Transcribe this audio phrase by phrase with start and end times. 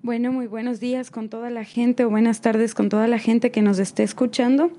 [0.00, 3.50] Bueno, muy buenos días con toda la gente o buenas tardes con toda la gente
[3.50, 4.70] que nos esté escuchando.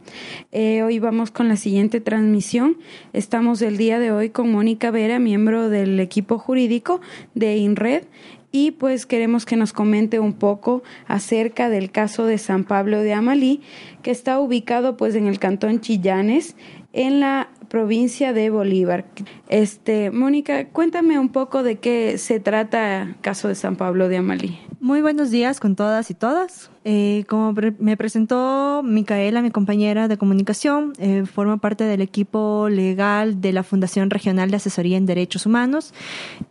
[0.54, 2.78] Eh, hoy vamos con la siguiente transmisión.
[3.12, 7.02] Estamos el día de hoy con Mónica Vera, miembro del equipo jurídico
[7.36, 8.04] de INRED
[8.54, 13.12] y pues queremos que nos comente un poco acerca del caso de San Pablo de
[13.12, 13.60] Amalí,
[14.02, 16.56] que está ubicado pues en el cantón Chillanes,
[16.94, 19.06] en la provincia de Bolívar.
[19.48, 24.60] Este, Mónica, cuéntame un poco de qué se trata caso de San Pablo de Amalí.
[24.82, 26.72] Muy buenos días con todas y todas.
[26.86, 33.42] Eh, como me presentó Micaela, mi compañera de comunicación, eh, forma parte del equipo legal
[33.42, 35.94] de la Fundación Regional de Asesoría en Derechos Humanos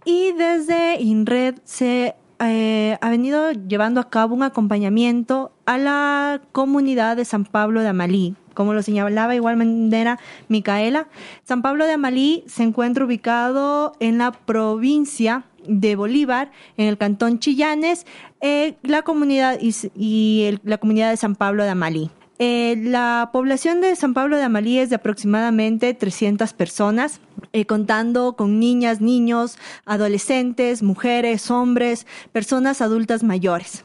[0.05, 7.17] y desde INRED se eh, ha venido llevando a cabo un acompañamiento a la comunidad
[7.17, 8.37] de San Pablo de Amalí.
[8.59, 11.07] Como lo señalaba igual manera Micaela,
[11.45, 17.39] San Pablo de Amalí se encuentra ubicado en la provincia de Bolívar, en el cantón
[17.39, 18.05] Chillanes,
[18.41, 22.11] eh, la comunidad y, la comunidad de San Pablo de Amalí.
[22.41, 27.21] Eh, la población de San Pablo de Amalí es de aproximadamente 300 personas,
[27.53, 29.57] eh, contando con niñas, niños,
[29.87, 33.85] adolescentes, mujeres, hombres, personas adultas mayores.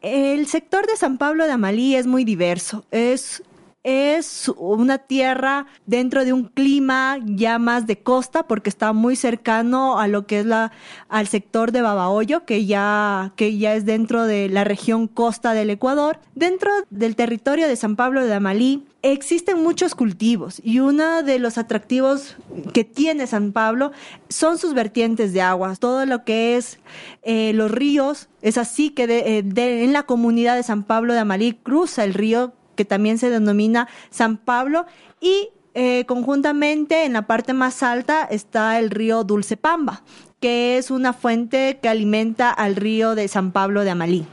[0.00, 2.84] El sector de San Pablo de Amalí es muy diverso.
[2.90, 3.44] Es
[3.84, 9.98] es una tierra dentro de un clima ya más de costa porque está muy cercano
[9.98, 10.72] a lo que es la
[11.08, 15.70] al sector de Babahoyo que ya que ya es dentro de la región costa del
[15.70, 16.20] Ecuador.
[16.34, 21.58] Dentro del territorio de San Pablo de Amalí existen muchos cultivos y uno de los
[21.58, 22.36] atractivos
[22.72, 23.90] que tiene San Pablo
[24.28, 25.74] son sus vertientes de agua.
[25.74, 26.78] Todo lo que es
[27.22, 31.54] eh, los ríos es así que eh, en la comunidad de San Pablo de Amalí
[31.54, 34.86] cruza el río que también se denomina San Pablo,
[35.20, 40.02] y eh, conjuntamente en la parte más alta está el río Dulce Pamba,
[40.40, 44.26] que es una fuente que alimenta al río de San Pablo de Amalí.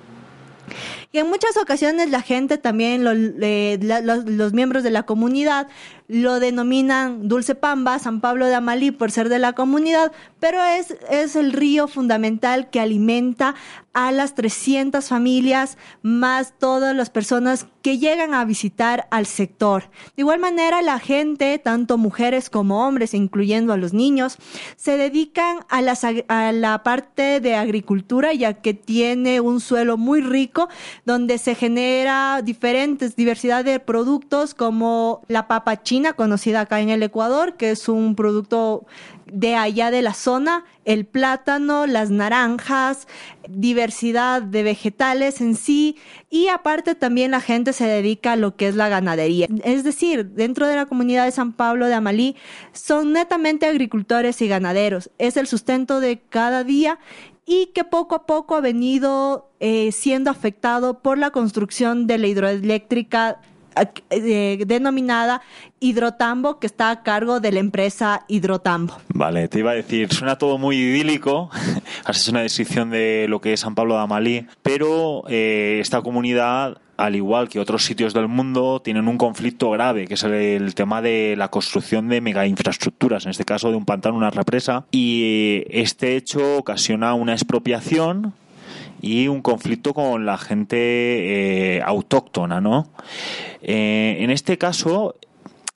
[1.11, 5.67] Y en muchas ocasiones la gente también, los, miembros de la comunidad,
[6.09, 10.95] lo denominan Dulce Pamba, San Pablo de Amalí por ser de la comunidad, pero es,
[11.09, 13.53] es el río fundamental que alimenta
[13.93, 19.83] a las 300 familias, más todas las personas que llegan a visitar al sector.
[20.15, 24.37] De igual manera, la gente, tanto mujeres como hombres, incluyendo a los niños,
[24.75, 25.81] se dedican a,
[26.27, 30.69] a la parte de agricultura, ya que tiene un suelo muy rico,
[31.05, 35.77] donde se genera diferentes, diversidad de productos como la papa
[36.13, 38.85] conocida acá en el Ecuador, que es un producto
[39.31, 43.07] de allá de la zona, el plátano, las naranjas,
[43.47, 45.97] diversidad de vegetales en sí
[46.29, 49.47] y aparte también la gente se dedica a lo que es la ganadería.
[49.63, 52.35] Es decir, dentro de la comunidad de San Pablo de Amalí
[52.71, 55.11] son netamente agricultores y ganaderos.
[55.17, 56.99] Es el sustento de cada día
[57.45, 62.27] y que poco a poco ha venido eh, siendo afectado por la construcción de la
[62.27, 63.41] hidroeléctrica
[64.09, 65.41] eh, denominada
[65.79, 68.97] Hidrotambo, que está a cargo de la empresa Hidrotambo.
[69.09, 71.49] Vale, te iba a decir, suena todo muy idílico,
[72.07, 76.77] es una descripción de lo que es San Pablo de Amalí, pero eh, esta comunidad
[76.99, 81.01] al igual que otros sitios del mundo, tienen un conflicto grave, que es el, tema
[81.01, 85.63] de la construcción de mega infraestructuras, en este caso de un pantano, una represa, y
[85.69, 88.33] este hecho ocasiona una expropiación
[89.01, 92.89] y un conflicto con la gente eh, autóctona, ¿no?
[93.61, 95.15] Eh, en este caso,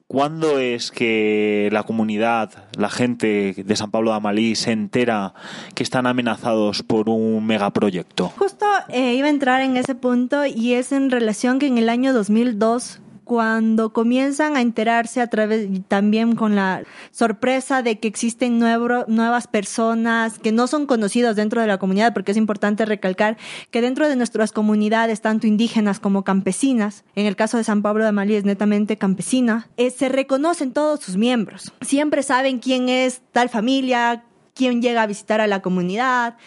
[0.07, 5.33] ¿cuándo es que la comunidad, la gente de San Pablo de Amalí se entera
[5.75, 8.29] que están amenazados por un megaproyecto?
[8.37, 11.89] Justo eh, iba a entrar en ese punto y es en relación que en el
[11.89, 18.59] año 2002 cuando comienzan a enterarse a través también con la sorpresa de que existen
[18.59, 23.37] nuevas personas que no son conocidas dentro de la comunidad, porque es importante recalcar
[23.71, 28.03] que dentro de nuestras comunidades, tanto indígenas como campesinas, en el caso de San Pablo
[28.03, 31.73] de Amalí es netamente campesina, eh, se reconocen todos sus miembros.
[31.81, 34.23] Siempre saben quién es tal familia,
[34.53, 36.37] quién llega a visitar a la comunidad,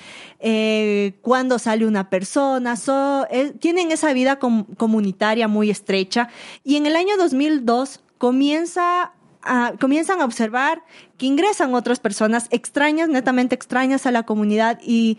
[0.41, 2.75] eh, cuándo sale una persona,
[3.30, 6.28] eh, tienen esa vida comunitaria muy estrecha.
[6.65, 9.13] Y en el año 2002 comienza
[9.78, 10.83] comienzan a observar
[11.19, 15.19] que ingresan otras personas extrañas, netamente extrañas a la comunidad y,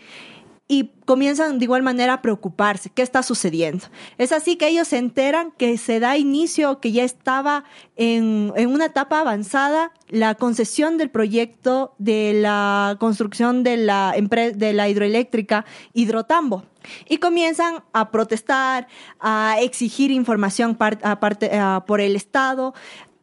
[0.70, 3.86] y comienzan de igual manera a preocuparse, ¿qué está sucediendo?
[4.18, 7.64] Es así que ellos se enteran que se da inicio, que ya estaba
[7.96, 14.88] en, una etapa avanzada la concesión del proyecto de la construcción de la, de la
[14.90, 16.64] hidroeléctrica Hidrotambo.
[17.08, 18.88] Y comienzan a protestar,
[19.20, 22.74] a exigir información por el Estado,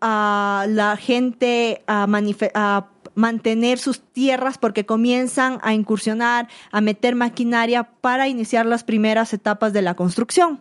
[0.02, 2.08] a la gente a,
[2.54, 9.34] a mantener sus tierras porque comienzan a incursionar, a meter maquinaria para iniciar las primeras
[9.34, 10.60] etapas de la construcción.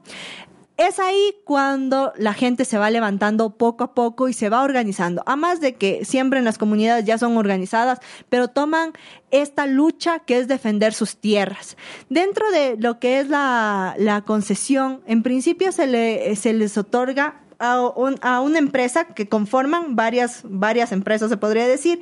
[0.76, 5.22] Es ahí cuando la gente se va levantando poco a poco y se va organizando.
[5.24, 8.92] A más de que siempre en las comunidades ya son organizadas, pero toman
[9.30, 11.76] esta lucha que es defender sus tierras.
[12.08, 17.74] Dentro de lo que es la, concesión, en principio se, le, se les otorga a,
[18.22, 22.00] a, una empresa que conforman varias, varias empresas, se podría decir,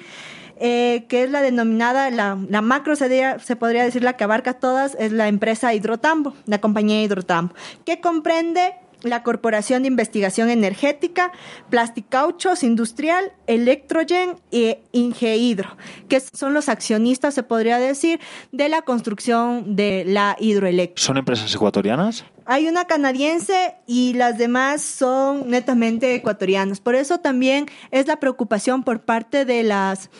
[0.58, 3.08] eh, que es la denominada, la, macro se,
[3.38, 7.54] se, podría decir la que abarca todas, es la empresa Hidrotambo, la compañía Hidrotambo,
[7.84, 11.32] que comprende la Corporación de Investigación Energética,
[11.70, 15.76] Plasticauchos Industrial, Electrogen e Ingehidro,
[16.08, 18.20] que son los accionistas, se podría decir,
[18.52, 21.06] de la construcción de la hidroeléctrica.
[21.06, 22.24] ¿Son empresas ecuatorianas?
[22.44, 26.80] Hay una canadiense y las demás son netamente ecuatorianas.
[26.80, 30.10] Por eso también es la preocupación por parte de las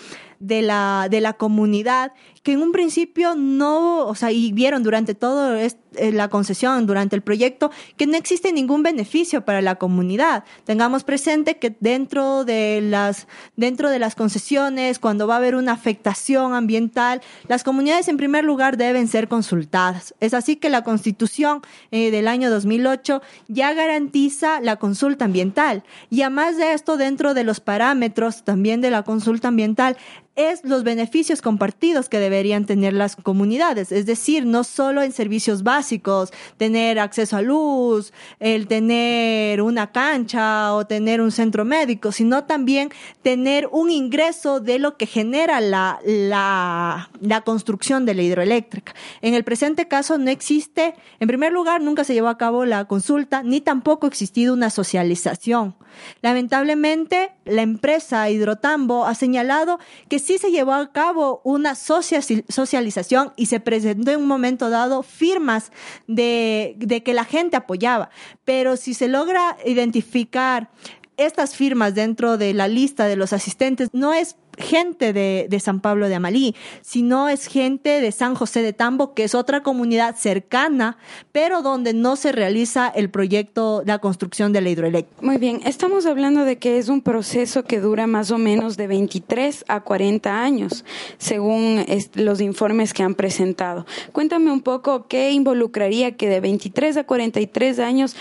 [0.42, 2.12] de la, de la comunidad
[2.42, 7.14] que en un principio no, o sea, y vieron durante todo eh, la concesión, durante
[7.14, 10.44] el proyecto, que no existe ningún beneficio para la comunidad.
[10.64, 15.72] Tengamos presente que dentro de las, dentro de las concesiones, cuando va a haber una
[15.72, 20.14] afectación ambiental, las comunidades en primer lugar deben ser consultadas.
[20.18, 25.84] Es así que la constitución eh, del año 2008 ya garantiza la consulta ambiental.
[26.10, 29.96] Y además de esto, dentro de los parámetros también de la consulta ambiental,
[30.34, 35.62] es los beneficios compartidos que deberían tener las comunidades, es decir, no solo en servicios
[35.62, 42.44] básicos, tener acceso a luz, el tener una cancha o tener un centro médico, sino
[42.44, 42.90] también
[43.22, 48.94] tener un ingreso de lo que genera la, la, la construcción de la hidroeléctrica.
[49.20, 52.86] En el presente caso no existe, en primer lugar, nunca se llevó a cabo la
[52.86, 55.74] consulta, ni tampoco ha existido una socialización.
[56.22, 63.46] Lamentablemente, la empresa Hidrotambo ha señalado que sí se llevó a cabo una socialización y
[63.46, 65.72] se presentó en un momento dado firmas
[66.06, 68.10] de, de que la gente apoyaba.
[68.44, 70.70] Pero si se logra identificar
[71.16, 75.80] estas firmas dentro de la lista de los asistentes, no es gente de, de, San
[75.80, 80.16] Pablo de Amalí, sino es gente de San José de Tambo, que es otra comunidad
[80.16, 80.98] cercana,
[81.32, 85.24] pero donde no se realiza el proyecto, la construcción de la hidroeléctrica.
[85.24, 88.86] Muy bien, estamos hablando de que es un proceso que dura más o menos de
[88.86, 90.84] 23 a 40 años,
[91.18, 91.84] según
[92.14, 93.86] los informes que han presentado.
[94.12, 98.16] Cuéntame un poco qué involucraría que de 23 a 43 años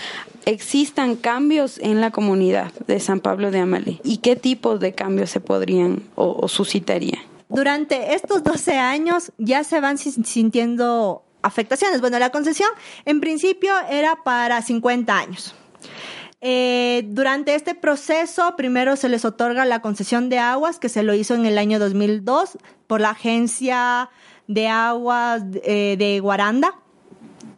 [0.46, 5.30] existan cambios en la comunidad de San Pablo de Amalí y qué tipos de cambios
[5.30, 7.18] se podrían o, suscitaría.
[7.48, 12.00] Durante estos 12 años ya se van sintiendo afectaciones.
[12.00, 12.70] Bueno, la concesión
[13.04, 15.54] en principio era para 50 años.
[16.40, 21.14] Eh, durante este proceso, primero se les otorga la concesión de aguas, que se lo
[21.14, 24.10] hizo en el año 2002 por la Agencia
[24.48, 26.81] de Aguas eh, de Guaranda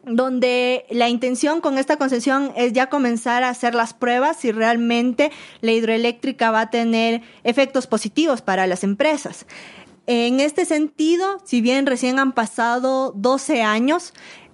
[0.07, 5.31] donde la intención con esta concesión es ya comenzar a hacer las pruebas si realmente
[5.61, 9.47] la hidroeléctrica va a tener efectos positivos para las empresas.
[10.07, 14.13] En este sentido, si bien recién han pasado 12 años,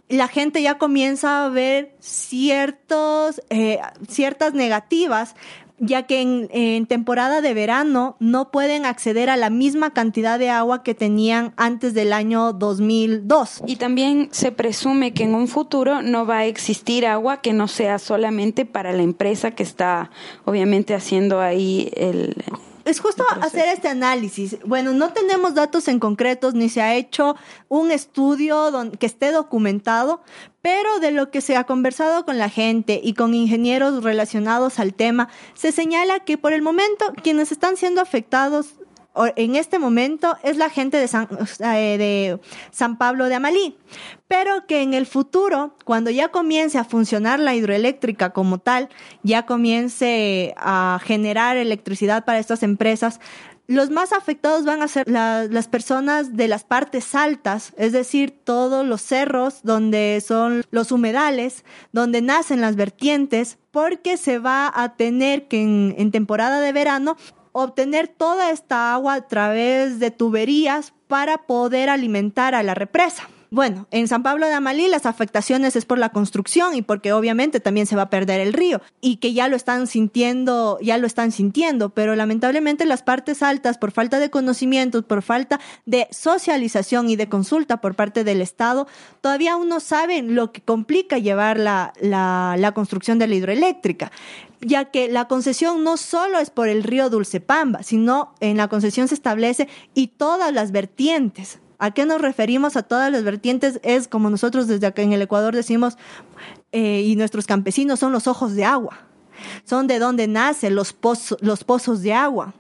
[0.09, 5.35] la gente ya comienza a ver ciertos, eh, ciertas negativas
[5.81, 10.83] ya que en, temporada de verano no pueden acceder a la misma cantidad de agua
[10.83, 13.63] que tenían antes del año 2002.
[13.67, 17.67] Y también se presume que en un futuro no va a existir agua que no
[17.67, 20.11] sea solamente para la empresa que está
[20.45, 22.37] obviamente haciendo ahí el,
[22.85, 24.59] es justo hacer este análisis.
[24.65, 27.37] Bueno, no tenemos datos en concretos ni se ha hecho
[27.69, 30.23] un estudio que esté documentado,
[30.63, 34.95] pero de lo que se ha conversado con la gente y con ingenieros relacionados al
[34.95, 38.75] tema, se señala que por el momento quienes están siendo afectados
[39.37, 41.29] en este momento es la gente de San,
[41.61, 42.41] eh, de
[42.71, 43.77] San Pablo de Amalí,
[44.29, 48.89] pero que en el futuro, cuando ya comience a funcionar la hidroeléctrica como tal,
[49.23, 53.21] ya comience a generar electricidad para estas empresas,
[53.67, 58.85] los más afectados van a ser las personas de las partes altas, es decir, todos
[58.85, 65.47] los cerros donde son los humedales, donde nacen las vertientes, porque se va a tener
[65.47, 67.17] que en temporada de verano
[67.53, 73.29] obtener toda esta agua a través de tuberías para poder alimentar a la represa.
[73.53, 77.59] Bueno, en San Pablo de Amalí las afectaciones es por la construcción y porque obviamente
[77.59, 81.07] también se va a perder el río y que ya lo están sintiendo, ya lo
[81.09, 87.11] están sintiendo, pero lamentablemente las partes altas por falta de conocimientos, por falta de socialización
[87.11, 88.87] y de consulta por parte del Estado,
[89.21, 94.13] todavía aún no saben lo que complica llevar la, la, construcción de la hidroeléctrica
[94.61, 99.09] ya que la concesión no solo es por el río Dulcepamba, sino en la concesión
[99.09, 101.59] se establece y todas las vertientes.
[101.81, 103.81] ¿A qué nos referimos a todas las vertientes?
[103.83, 105.97] Es como nosotros desde acá en el Ecuador decimos,
[106.73, 108.99] eh, y nuestros campesinos son los ojos de agua,
[109.65, 110.95] son de donde nacen los,
[111.41, 112.53] los pozos de agua.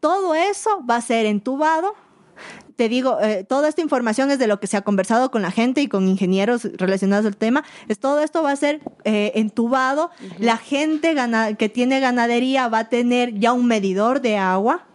[0.00, 1.94] Todo eso va a ser entubado
[2.78, 5.50] te digo, eh, toda esta información es de lo que se ha conversado con la
[5.50, 7.64] gente y con ingenieros relacionados al tema.
[7.88, 10.12] Es todo esto va a ser eh, entubado.
[10.38, 11.16] La gente
[11.58, 14.86] que tiene ganadería va a tener ya un medidor de agua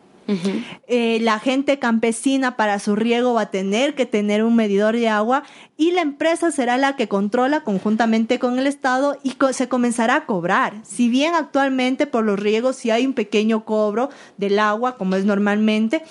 [0.88, 5.10] eh, la gente campesina para su riego va a tener que tener un medidor de
[5.10, 5.44] agua
[5.78, 10.26] y la empresa será la que controla conjuntamente con el Estado y se comenzará a
[10.26, 10.74] cobrar.
[10.84, 15.26] Si bien actualmente por los riegos sí hay un pequeño cobro del agua, como es
[15.26, 16.04] normalmente,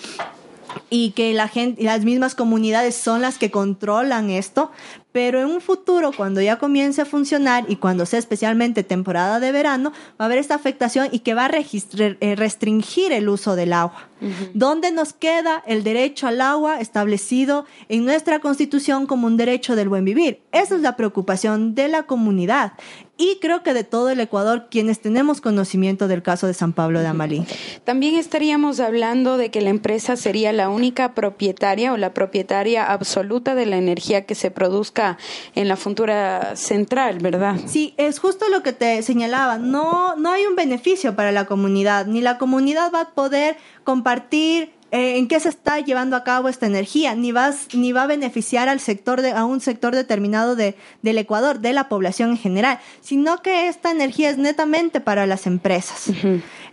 [0.91, 4.71] y que la gente, las mismas comunidades son las que controlan esto,
[5.13, 9.53] pero en un futuro, cuando ya comience a funcionar y cuando sea especialmente temporada de
[9.53, 13.75] verano, va a haber esta afectación y que va a eh, restringir el uso del
[13.75, 14.09] agua.
[14.55, 19.89] ¿Dónde nos queda el derecho al agua establecido en nuestra constitución como un derecho del
[19.89, 20.41] buen vivir?
[20.53, 22.75] Esa es la preocupación de la comunidad
[23.23, 26.99] y creo que de todo el Ecuador quienes tenemos conocimiento del caso de San Pablo
[26.99, 27.47] de Amalí.
[27.85, 33.55] También estaríamos hablando de que la empresa sería la única propietaria o la propietaria absoluta
[33.55, 35.19] de la energía que se produzca
[35.55, 37.61] en la futura central, ¿verdad?
[37.67, 39.57] Sí, es justo lo que te señalaba.
[39.57, 44.73] No, no hay un beneficio para la comunidad, ni la comunidad va a poder compartir
[44.93, 48.07] eh, en qué se está llevando a cabo esta energía, ni, vas, ni va a
[48.07, 52.37] beneficiar al sector de, a un sector determinado de, del Ecuador, de la población en
[52.37, 56.11] general, sino que esta energía es netamente para las empresas.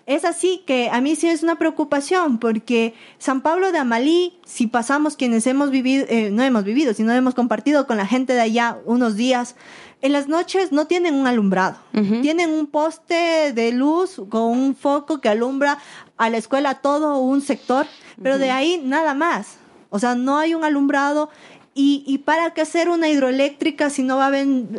[0.05, 4.67] Es así que a mí sí es una preocupación porque San Pablo de Amalí, si
[4.67, 8.41] pasamos quienes hemos vivido, eh, no hemos vivido, sino hemos compartido con la gente de
[8.41, 9.55] allá unos días,
[10.01, 11.77] en las noches no tienen un alumbrado,
[12.21, 15.77] tienen un poste de luz con un foco que alumbra
[16.17, 17.85] a la escuela todo un sector,
[18.21, 19.57] pero de ahí nada más.
[19.89, 21.29] O sea, no hay un alumbrado
[21.75, 24.31] y, y, para qué hacer una hidroeléctrica si no va a,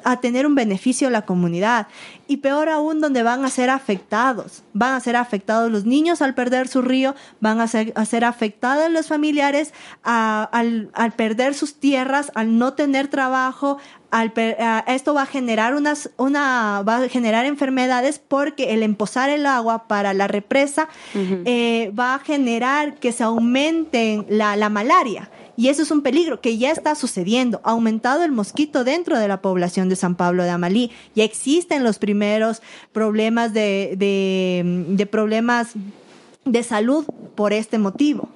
[0.04, 1.86] a, tener un beneficio a la comunidad.
[2.26, 4.62] Y peor aún, donde van a ser afectados.
[4.72, 8.24] Van a ser afectados los niños al perder su río, van a ser, a ser
[8.24, 13.78] afectados los familiares al, al, perder sus tierras, al no tener trabajo.
[14.10, 14.32] Al,
[14.88, 19.86] esto va a generar unas, una, va a generar enfermedades porque el emposar el agua
[19.86, 25.30] para la represa eh, va a generar que se aumente la, la malaria.
[25.60, 27.60] Y eso es un peligro que ya está sucediendo.
[27.64, 30.90] Ha aumentado el mosquito dentro de la población de San Pablo de Amalí.
[31.14, 32.62] Ya existen los primeros
[32.92, 35.72] problemas de, de, problemas
[36.46, 38.30] de salud por este motivo.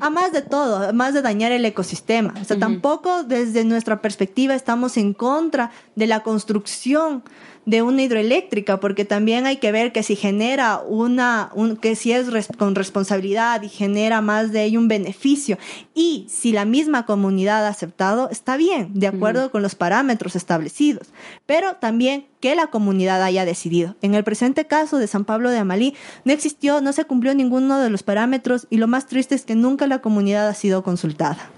[0.00, 2.34] A más de todo, además de dañar el ecosistema.
[2.38, 7.22] O sea, tampoco desde nuestra perspectiva estamos en contra de la construcción
[7.68, 12.12] de una hidroeléctrica, porque también hay que ver que si genera una, un, que si
[12.12, 15.58] es con responsabilidad y genera más de ello un beneficio,
[15.94, 21.08] y si la misma comunidad ha aceptado, está bien, de acuerdo con los parámetros establecidos,
[21.44, 23.96] pero también que la comunidad haya decidido.
[24.00, 25.94] En el presente caso de San Pablo de Amalí,
[26.24, 29.56] no existió, no se cumplió ninguno de los parámetros y lo más triste es que
[29.56, 31.50] nunca la comunidad ha sido consultada.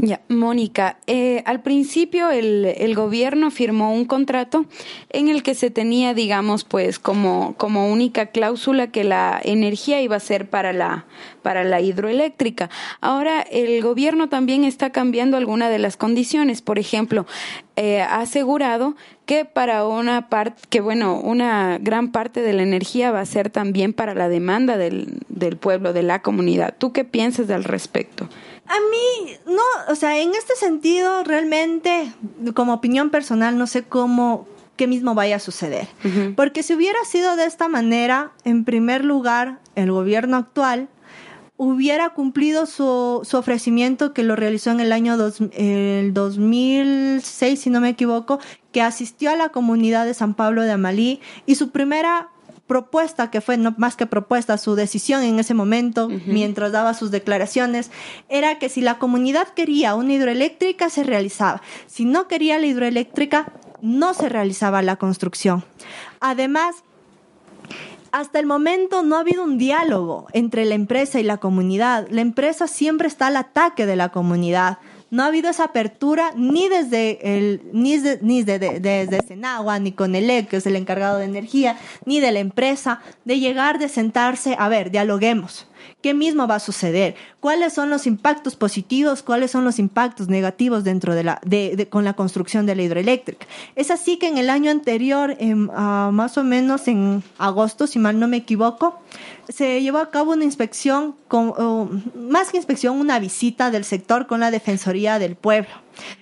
[0.00, 4.64] Ya, Mónica, eh, al principio el, el, gobierno firmó un contrato
[5.10, 10.14] en el que se tenía, digamos, pues como, como única cláusula que la energía iba
[10.14, 11.06] a ser para la,
[11.42, 12.70] para la hidroeléctrica.
[13.00, 16.62] Ahora el gobierno también está cambiando algunas de las condiciones.
[16.62, 17.26] Por ejemplo,
[17.74, 18.94] eh, ha asegurado
[19.26, 23.50] que para una parte, que bueno, una gran parte de la energía va a ser
[23.50, 26.76] también para la demanda del, del pueblo, de la comunidad.
[26.78, 28.28] ¿Tú qué piensas al respecto?
[28.68, 32.12] A mí, no, o sea, en este sentido, realmente,
[32.54, 34.46] como opinión personal, no sé cómo,
[34.76, 35.88] qué mismo vaya a suceder.
[36.36, 40.88] Porque si hubiera sido de esta manera, en primer lugar, el gobierno actual
[41.56, 47.68] hubiera cumplido su, su ofrecimiento que lo realizó en el año dos, el 2006, si
[47.68, 48.38] no me equivoco,
[48.70, 52.28] que asistió a la comunidad de San Pablo de Amalí y su primera
[52.68, 57.10] propuesta, que fue no más que propuesta, su decisión en ese momento, mientras daba sus
[57.10, 57.90] declaraciones,
[58.28, 61.62] era que si la comunidad quería una hidroeléctrica, se realizaba.
[61.88, 65.64] Si no quería la hidroeléctrica, no se realizaba la construcción.
[66.20, 66.76] Además,
[68.12, 72.06] hasta el momento no ha habido un diálogo entre la empresa y la comunidad.
[72.10, 74.78] La empresa siempre está al ataque de la comunidad
[75.10, 80.14] no ha habido esa apertura ni desde el ni, ni desde, desde Senagua, ni con
[80.14, 83.88] el E, que es el encargado de energía, ni de la empresa, de llegar, de
[83.88, 85.66] sentarse, a ver, dialoguemos.
[86.02, 87.14] ¿Qué mismo va a suceder?
[87.40, 89.22] ¿Cuáles son los impactos positivos?
[89.22, 93.46] ¿Cuáles son los impactos negativos dentro de la, de, con la construcción de la hidroeléctrica?
[93.74, 97.98] Es así que en el año anterior, en, ah, más o menos en agosto, si
[97.98, 99.00] mal no me equivoco,
[99.48, 104.40] se llevó a cabo una inspección, con, más que inspección, una visita del sector con
[104.40, 105.70] la Defensoría del Pueblo,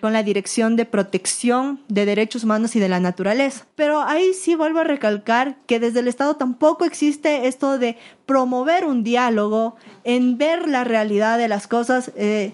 [0.00, 3.66] con la Dirección de Protección de Derechos Humanos y de la Naturaleza.
[3.74, 8.84] Pero ahí sí vuelvo a recalcar que desde el Estado tampoco existe esto de promover
[8.84, 12.52] un diálogo, en ver la realidad de las cosas eh,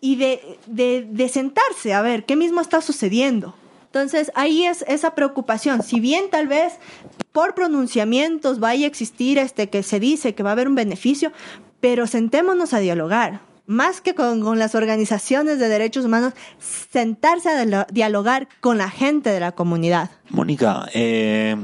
[0.00, 3.54] y de, de, sentarse a ver qué mismo está sucediendo.
[3.86, 5.82] Entonces, ahí es esa preocupación.
[5.82, 6.74] Si bien tal vez
[7.32, 11.32] por pronunciamientos vaya a existir este que se dice que va a haber un beneficio,
[11.80, 13.40] pero sentémonos a dialogar.
[13.66, 19.40] Más que con, las organizaciones de derechos humanos, sentarse a dialogar con la gente de
[19.40, 20.10] la comunidad.
[20.28, 21.56] Mónica, eh,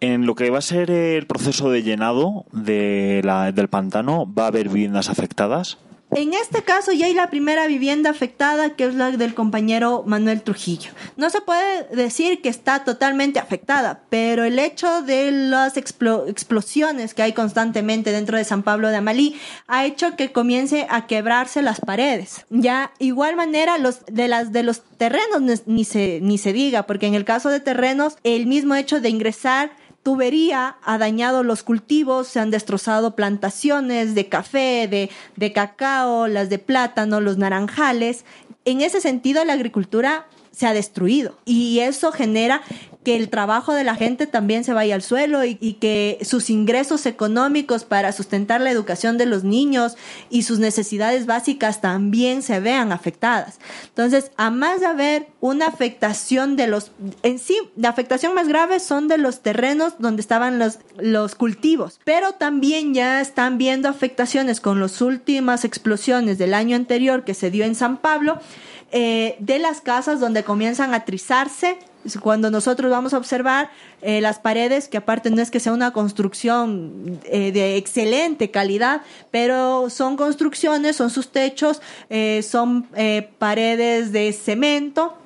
[0.00, 4.44] en lo que va a ser el proceso de llenado de la, del pantano, ¿va
[4.44, 5.78] a haber viviendas afectadas?
[6.14, 10.42] En este caso ya hay la primera vivienda afectada, que es la del compañero Manuel
[10.42, 10.92] Trujillo.
[11.16, 17.22] No se puede decir que está totalmente afectada, pero el hecho de las explosiones que
[17.22, 21.80] hay constantemente dentro de San Pablo de Amalí ha hecho que comience a quebrarse las
[21.80, 22.46] paredes.
[22.48, 27.06] Ya, igual manera, los de las de los terrenos ni se, ni se diga, porque
[27.06, 29.72] en el caso de terrenos, el mismo hecho de ingresar
[30.04, 36.48] tubería ha dañado los cultivos, se han destrozado plantaciones de café, de, de cacao, las
[36.50, 38.24] de plátano, los naranjales.
[38.64, 42.62] En ese sentido, la agricultura se ha destruido y eso genera
[43.04, 47.04] que el trabajo de la gente también se vaya al suelo y, que sus ingresos
[47.06, 49.96] económicos para sustentar la educación de los niños
[50.30, 53.58] y sus necesidades básicas también se vean afectadas.
[53.88, 56.92] Entonces, a más de haber una afectación de los,
[57.22, 62.00] en sí, la afectación más grave son de los terrenos donde estaban los, los cultivos,
[62.04, 67.50] pero también ya están viendo afectaciones con las últimas explosiones del año anterior que se
[67.50, 68.38] dio en San Pablo,
[68.92, 71.78] eh, de las casas donde comienzan a trizarse
[72.20, 73.70] cuando nosotros vamos a observar
[74.02, 79.02] eh, las paredes, que aparte no es que sea una construcción eh, de excelente calidad,
[79.30, 81.80] pero son construcciones, son sus techos,
[82.10, 82.86] eh, son
[83.38, 85.16] paredes de cemento,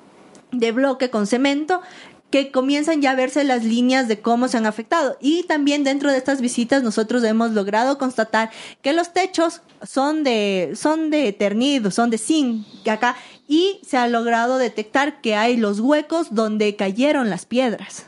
[0.51, 1.81] de bloque con cemento,
[2.29, 5.17] que comienzan ya a verse las líneas de cómo se han afectado.
[5.19, 10.73] Y también dentro de estas visitas nosotros hemos logrado constatar que los techos son de,
[10.75, 13.15] son de ternido, son de zinc, acá
[13.49, 18.05] y se ha logrado detectar que hay los huecos donde cayeron las piedras.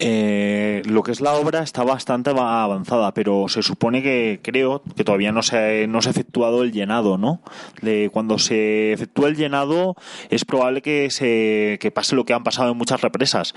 [0.00, 5.04] Eh, lo que es la obra está bastante avanzada, pero se supone que creo que
[5.04, 7.40] todavía no se, no se ha efectuado el llenado, ¿no?
[7.82, 9.94] De cuando se efectúa el llenado
[10.30, 13.54] es probable que se que pase lo que han pasado en muchas represas,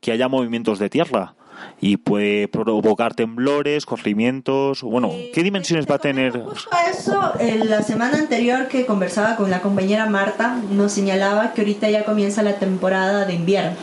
[0.00, 1.34] que haya movimientos de tierra
[1.80, 4.82] y puede provocar temblores, corrimientos.
[4.82, 6.40] Bueno, ¿qué dimensiones va a tener?
[6.40, 7.32] Justo eso,
[7.64, 12.42] la semana anterior que conversaba con la compañera Marta, nos señalaba que ahorita ya comienza
[12.42, 13.76] la temporada de invierno.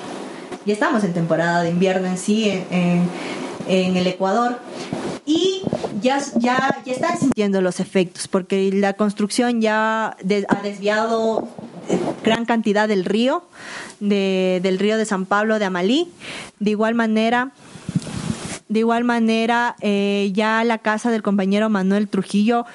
[0.66, 3.10] Ya estamos en temporada de invierno en sí, en,
[3.68, 4.60] en, el Ecuador.
[5.26, 5.62] Y
[6.02, 11.48] ya, ya, ya están sintiendo los efectos, porque la construcción ya ha desviado
[11.90, 13.44] eh, gran cantidad del río,
[14.00, 16.10] de, del río de San Pablo de Amalí.
[16.60, 17.52] De igual manera,
[18.70, 22.66] de igual manera, eh, ya la casa del compañero Manuel Trujillo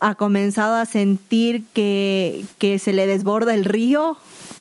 [0.00, 4.16] ha comenzado a sentir que, que se le desborda el río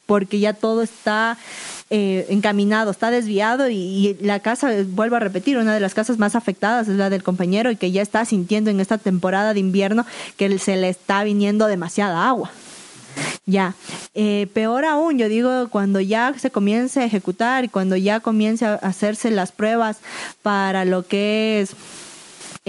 [0.05, 1.37] porque ya todo está
[1.89, 6.35] eh, encaminado, está desviado y, la casa, vuelvo a repetir, una de las casas más
[6.35, 10.05] afectadas es la del compañero y que ya está sintiendo en esta temporada de invierno
[10.37, 12.51] que se le está viniendo demasiada agua.
[13.45, 13.75] Ya,
[14.13, 18.65] eh, peor aún, yo digo, cuando ya se comience a ejecutar y cuando ya comience
[18.65, 19.99] a hacerse las pruebas
[20.41, 21.75] para lo que es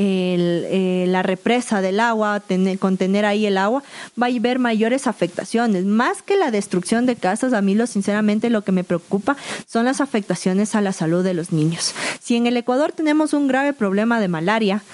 [0.00, 2.40] eh, la represa del agua,
[2.78, 3.82] contener ahí el agua,
[4.20, 5.84] va a haber mayores afectaciones.
[5.84, 9.86] Más que la destrucción de casas, a mí lo sinceramente lo que me preocupa son
[9.86, 11.94] las afectaciones a la salud de los niños.
[12.20, 14.84] Si en el Ecuador tenemos un grave problema de malaria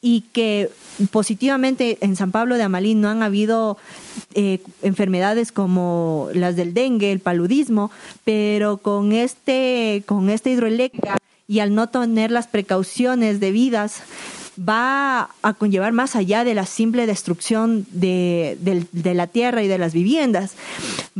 [0.00, 0.70] y que
[1.10, 3.76] positivamente en San Pablo de Amalí no han habido
[4.34, 7.90] eh, enfermedades como las del dengue, el paludismo,
[8.24, 14.02] pero con este, con esta hidroeléctrica y al no tener las precauciones debidas,
[14.58, 19.78] va a conllevar más allá de la simple destrucción de, de, la tierra y de
[19.78, 20.54] las viviendas.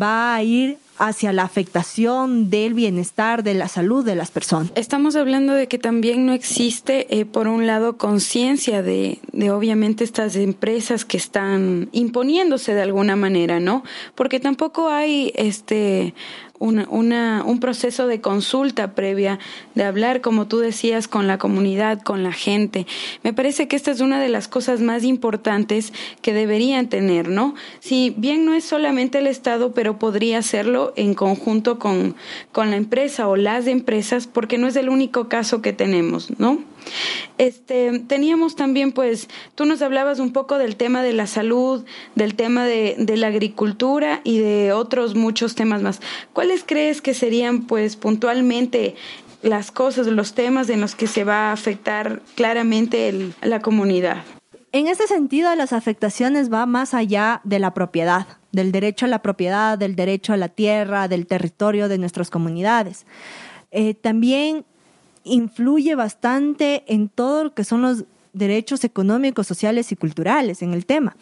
[0.01, 4.71] Va a ir hacia la afectación del bienestar, de la salud de las personas.
[4.77, 10.05] Estamos hablando de que también no existe, eh, por un lado, conciencia de, de obviamente
[10.05, 13.83] estas empresas que están imponiéndose de alguna manera, ¿no?
[14.15, 16.15] Porque tampoco hay este
[16.59, 19.39] una, una, un proceso de consulta previa,
[19.75, 22.87] de hablar, como tú decías, con la comunidad, con la gente.
[23.23, 27.55] Me parece que esta es una de las cosas más importantes que deberían tener, ¿no?
[27.81, 32.15] Si bien no es solamente el Estado, pero podría hacerlo en conjunto con,
[32.53, 36.59] con la empresa o las empresas, porque no es el único caso que tenemos, ¿no?
[37.39, 42.35] Este, teníamos también, pues, tú nos hablabas un poco del tema de la salud, del
[42.35, 46.01] tema de, la agricultura y de otros muchos temas más.
[46.33, 48.95] ¿Cuáles crees que serían, pues, puntualmente
[49.43, 54.25] las cosas, los temas en los que se va a afectar claramente la comunidad?
[54.73, 59.23] En este sentido, las afectaciones van más allá de la propiedad, del derecho a la
[59.23, 63.07] propiedad, del derecho a la tierra, del territorio de nuestras comunidades.
[63.71, 64.65] Eh, también
[65.25, 70.85] influye bastante en todo lo que son los derechos económicos, sociales y culturales en el
[70.85, 71.17] tema.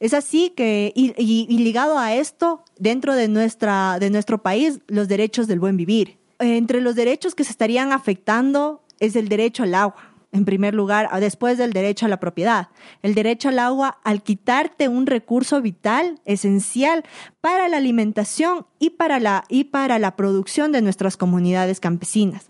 [0.00, 5.46] Es así que, y, ligado a esto, dentro de, nuestra, de nuestro país, los derechos
[5.46, 6.18] del buen vivir.
[6.40, 11.08] Entre los derechos que se estarían afectando es el derecho al agua, en primer lugar,
[11.20, 12.68] después del derecho a la propiedad.
[13.02, 17.04] El derecho al agua, al quitarte un recurso vital, esencial
[17.40, 22.46] para la alimentación y para la, y para la producción de nuestras comunidades campesinas.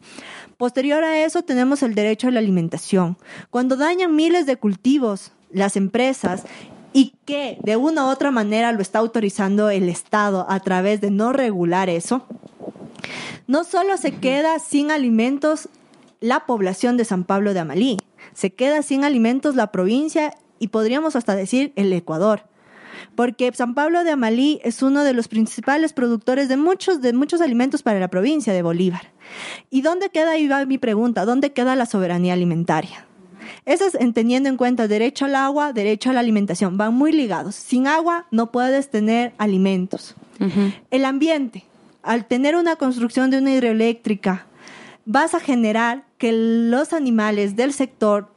[0.65, 3.19] Posterior a eso tenemos el derecho a la alimentación.
[3.51, 6.45] Cuando dañan miles de cultivos, las empresas,
[6.95, 11.11] y que de una u otra manera lo está autorizando el Estado a través de
[11.11, 12.25] no regular eso,
[13.47, 15.69] no solo se queda sin alimentos
[16.21, 17.99] la población de San Pablo de Amalí,
[18.33, 22.45] se queda sin alimentos la provincia y podríamos hasta decir el Ecuador
[23.15, 27.41] porque San Pablo de Amalí es uno de los principales productores de muchos, de muchos
[27.41, 29.13] alimentos para la provincia de Bolívar.
[29.71, 33.07] ¿Y dónde queda, ahí va mi pregunta, dónde queda la soberanía alimentaria?
[33.67, 37.55] Eso es teniendo en cuenta derecho al agua, derecho a la alimentación, van muy ligados.
[37.55, 40.15] Sin agua no puedes tener alimentos.
[40.41, 40.75] Uh -huh.
[40.91, 41.65] El ambiente,
[42.03, 44.47] al tener una construcción de una hidroeléctrica,
[45.07, 48.34] vas a generar que los animales del sector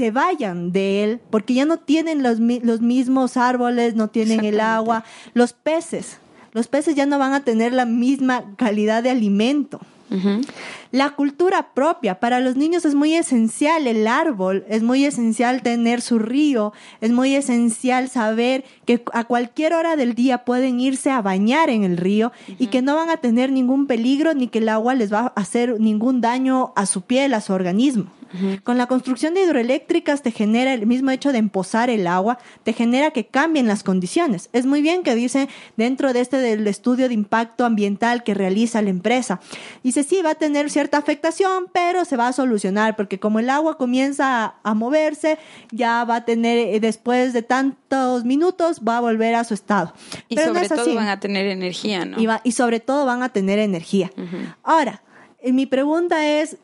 [0.00, 4.58] se vayan de él porque ya no tienen los, los mismos árboles, no tienen el
[4.58, 6.16] agua, los peces,
[6.54, 9.78] los peces ya no van a tener la misma calidad de alimento.
[10.08, 10.46] Uh -huh.
[10.90, 16.00] La cultura propia, para los niños es muy esencial el árbol, es muy esencial tener
[16.00, 21.20] su río, es muy esencial saber que a cualquier hora del día pueden irse a
[21.20, 22.56] bañar en el río uh -huh.
[22.58, 25.40] y que no van a tener ningún peligro ni que el agua les va a
[25.42, 28.06] hacer ningún daño a su piel, a su organismo.
[28.32, 28.62] Uh -huh.
[28.62, 32.72] Con la construcción de hidroeléctricas te genera el mismo hecho de empozar el agua, te
[32.72, 34.48] genera que cambien las condiciones.
[34.52, 38.82] Es muy bien que dice dentro de este del estudio de impacto ambiental que realiza
[38.82, 39.40] la empresa.
[39.82, 43.50] Dice, sí, va a tener cierta afectación, pero se va a solucionar porque como el
[43.50, 45.38] agua comienza a, a moverse,
[45.70, 49.92] ya va a tener, eh, después de tantos minutos, va a volver a su estado.
[50.28, 50.94] Y pero sobre no es todo así.
[50.94, 52.20] van a tener energía, ¿no?
[52.20, 54.10] Y, va, y sobre todo van a tener energía.
[54.16, 54.54] Uh -huh.
[54.62, 55.02] Ahora,
[55.42, 56.56] eh, mi pregunta es,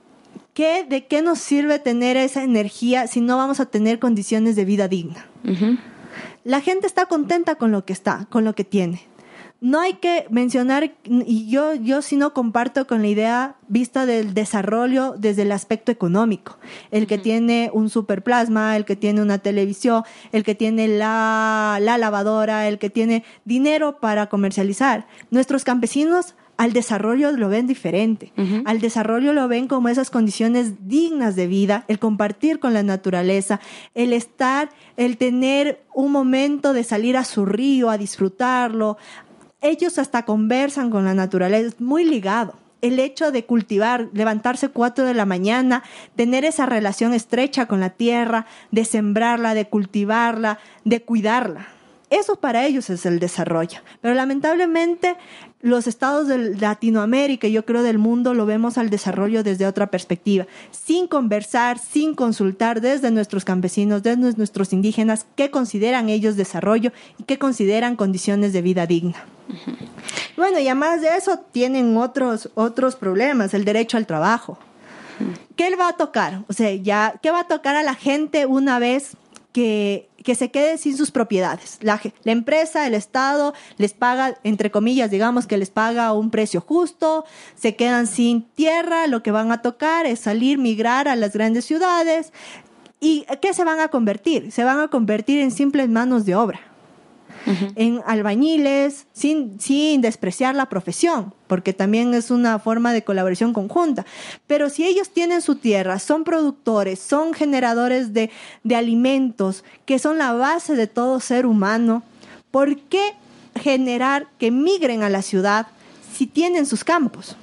[0.56, 4.64] ¿qué, ¿de qué nos sirve tener esa energía si no vamos a tener condiciones de
[4.64, 5.26] vida digna?
[5.44, 5.78] Uh -huh.
[6.44, 9.02] La gente está contenta con lo que está, con lo que tiene.
[9.60, 14.32] No hay que mencionar, y yo, yo sí no comparto con la idea vista del
[14.32, 16.58] desarrollo desde el aspecto económico.
[16.90, 17.22] El que uh -huh.
[17.22, 22.78] tiene un superplasma, el que tiene una televisión, el que tiene la, la lavadora, el
[22.78, 25.06] que tiene dinero para comercializar.
[25.30, 28.32] Nuestros campesinos al desarrollo lo ven diferente.
[28.36, 28.62] Uh -huh.
[28.64, 33.60] Al desarrollo lo ven como esas condiciones dignas de vida, el compartir con la naturaleza,
[33.94, 38.96] el estar, el tener un momento de salir a su río, a disfrutarlo.
[39.60, 42.54] Ellos hasta conversan con la naturaleza, es muy ligado.
[42.82, 45.82] El hecho de cultivar, levantarse cuatro de la mañana,
[46.14, 51.75] tener esa relación estrecha con la tierra, de sembrarla, de cultivarla, de cuidarla
[52.10, 53.80] eso para ellos es el desarrollo.
[54.00, 55.16] Pero lamentablemente
[55.60, 59.88] los estados de Latinoamérica y yo creo del mundo lo vemos al desarrollo desde otra
[59.88, 66.92] perspectiva, sin conversar, sin consultar desde nuestros campesinos, desde nuestros indígenas, qué consideran ellos desarrollo
[67.18, 69.24] y qué consideran condiciones de vida digna.
[70.36, 74.58] Bueno, y además de eso tienen otros, otros problemas, el derecho al trabajo.
[75.56, 76.42] ¿Qué le va a tocar?
[76.48, 79.16] O sea, ya, ¿qué va a tocar a la gente una vez
[79.52, 81.78] que que se quede sin sus propiedades.
[81.82, 86.60] La, la, empresa, el Estado les paga, entre comillas, digamos que les paga un precio
[86.60, 91.32] justo, se quedan sin tierra, lo que van a tocar es salir, migrar a las
[91.32, 92.32] grandes ciudades.
[92.98, 94.50] ¿Y qué se van a convertir?
[94.50, 96.58] Se van a convertir en simples manos de obra.
[97.74, 104.04] En albañiles, sin, sin despreciar la profesión, porque también es una forma de colaboración conjunta.
[104.46, 108.30] Pero si ellos tienen su tierra, son productores, son generadores de,
[108.64, 112.02] de alimentos, que son la base de todo ser humano,
[112.50, 113.14] ¿por qué
[113.54, 115.66] generar que migren a la ciudad
[116.12, 117.36] si tienen sus campos?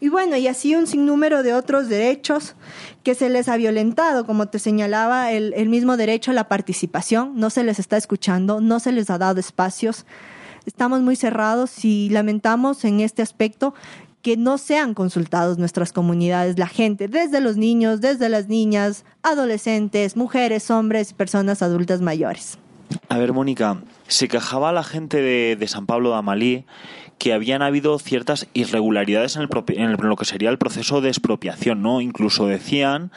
[0.00, 2.54] Y bueno, y así un sinnúmero de otros derechos
[3.02, 7.32] que se les ha violentado, como te señalaba, el, el mismo derecho a la participación,
[7.36, 10.06] no se les está escuchando, no se les ha dado espacios.
[10.66, 13.74] Estamos muy cerrados y lamentamos en este aspecto
[14.22, 20.16] que no sean consultados nuestras comunidades, la gente, desde los niños, desde las niñas, adolescentes,
[20.16, 22.58] mujeres, hombres personas adultas mayores.
[23.08, 26.66] A ver, Mónica, se quejaba la gente de, de San Pablo de Amalí
[27.18, 31.82] que habían habido ciertas irregularidades en, el, en, lo que sería el proceso de expropiación,
[31.82, 32.00] ¿no?
[32.00, 33.10] Incluso decían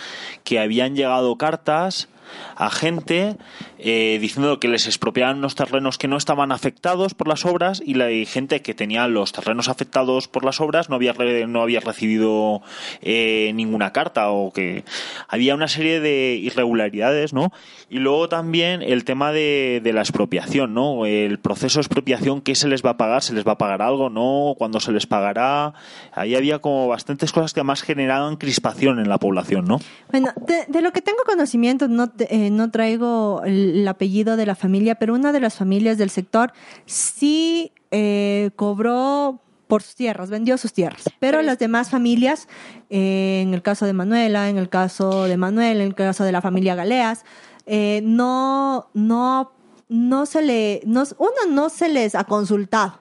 [0.43, 2.07] que habían llegado cartas
[2.55, 3.37] a gente
[3.83, 7.95] eh, diciendo que les expropiaban unos terrenos que no estaban afectados por las obras y
[7.95, 11.13] la gente que tenía los terrenos afectados por las obras no había
[11.47, 12.61] no había recibido
[13.01, 14.83] eh, ninguna carta o que
[15.27, 17.51] había una serie de irregularidades no
[17.89, 22.53] y luego también el tema de, de la expropiación no el proceso de expropiación qué
[22.53, 25.07] se les va a pagar se les va a pagar algo no cuándo se les
[25.07, 25.73] pagará
[26.13, 29.79] ahí había como bastantes cosas que además generaban crispación en la población no
[30.11, 34.55] bueno de, de lo que tengo conocimiento no eh, no traigo el apellido de la
[34.55, 36.53] familia, pero una de las familias del sector
[36.85, 41.03] sí eh, cobró por sus tierras, vendió sus tierras.
[41.03, 42.47] Pero, pero las demás familias,
[42.89, 46.31] eh, en el caso de Manuela, en el caso de Manuel, en el caso de
[46.33, 47.23] la familia Galeas,
[47.65, 49.53] eh, no, no,
[49.87, 52.99] no se le, no, uno no se les ha consultado.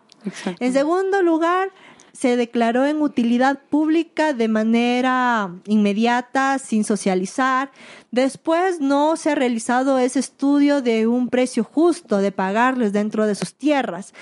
[0.61, 1.71] En segundo lugar,
[2.21, 7.73] se declaró en utilidad pública de manera inmediata, sin socializar.
[8.11, 13.35] Después no se ha realizado ese estudio de un precio justo de pagarles dentro de
[13.35, 14.13] sus tierras.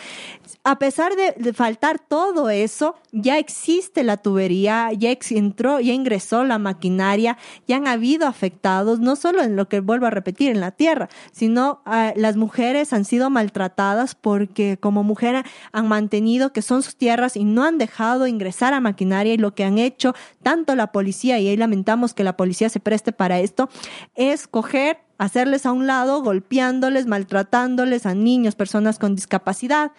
[0.65, 6.59] A pesar de, faltar todo eso, ya existe la tubería, ya entró, ya ingresó la
[6.59, 10.71] maquinaria, ya han habido afectados, no solo en lo que vuelvo a repetir, en la
[10.71, 16.83] tierra, sino uh, las mujeres han sido maltratadas porque como mujeres han mantenido que son
[16.83, 20.75] sus tierras y no han dejado ingresar a maquinaria y lo que han hecho tanto
[20.77, 23.69] la policía, y ahí lamentamos que la policía se preste para esto,
[24.15, 29.93] es coger hacerles a un lado, golpeándoles, maltratándoles a niños, personas con discapacidad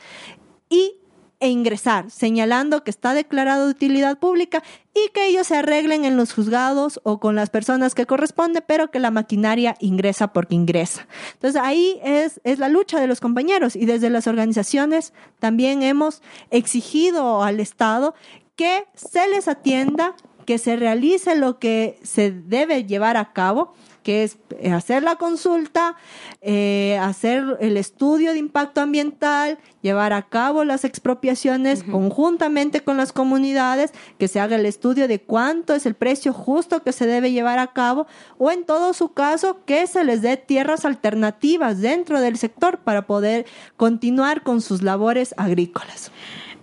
[0.69, 0.99] y
[1.41, 4.61] e ingresar, señalando que está declarado de utilidad pública
[4.93, 8.91] y que ellos se arreglen en los juzgados o con las personas que corresponde, pero
[8.91, 11.07] que la maquinaria ingresa porque ingresa.
[11.33, 16.21] Entonces ahí es, es la lucha de los compañeros y desde las organizaciones también hemos
[16.51, 18.15] exigido al Estado
[18.57, 23.73] que se les atienda, que se realice lo que se debe llevar a cabo
[24.03, 24.37] que es
[24.71, 25.95] hacer la consulta,
[26.41, 31.91] eh, hacer el estudio de impacto ambiental, llevar a cabo las expropiaciones uh -huh.
[31.91, 36.83] conjuntamente con las comunidades, que se haga el estudio de cuánto es el precio justo
[36.83, 38.07] que se debe llevar a cabo,
[38.37, 43.05] o en todo su caso, que se les dé tierras alternativas dentro del sector para
[43.05, 43.45] poder
[43.77, 46.11] continuar con sus labores agrícolas.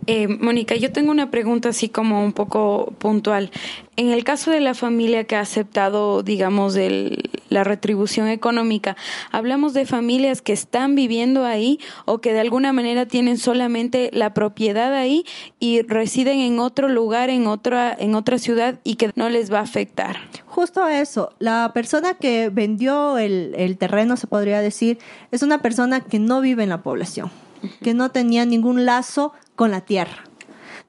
[0.06, 3.50] Eh, Mónica, yo tengo una pregunta así como un poco puntual.
[3.96, 8.96] En el caso de la familia que ha aceptado, digamos, el, la retribución económica,
[9.32, 14.32] ¿hablamos de familias que están viviendo ahí o que de alguna manera tienen solamente la
[14.32, 15.24] propiedad ahí
[15.58, 19.58] y residen en otro lugar, en otra, en otra ciudad y que no les va
[19.58, 20.18] a afectar?
[20.46, 24.98] Justo eso, la persona que vendió el, el terreno, se podría decir,
[25.32, 27.30] es una persona que no vive en la población.
[27.82, 30.24] Que no tenía ningún lazo con la tierra.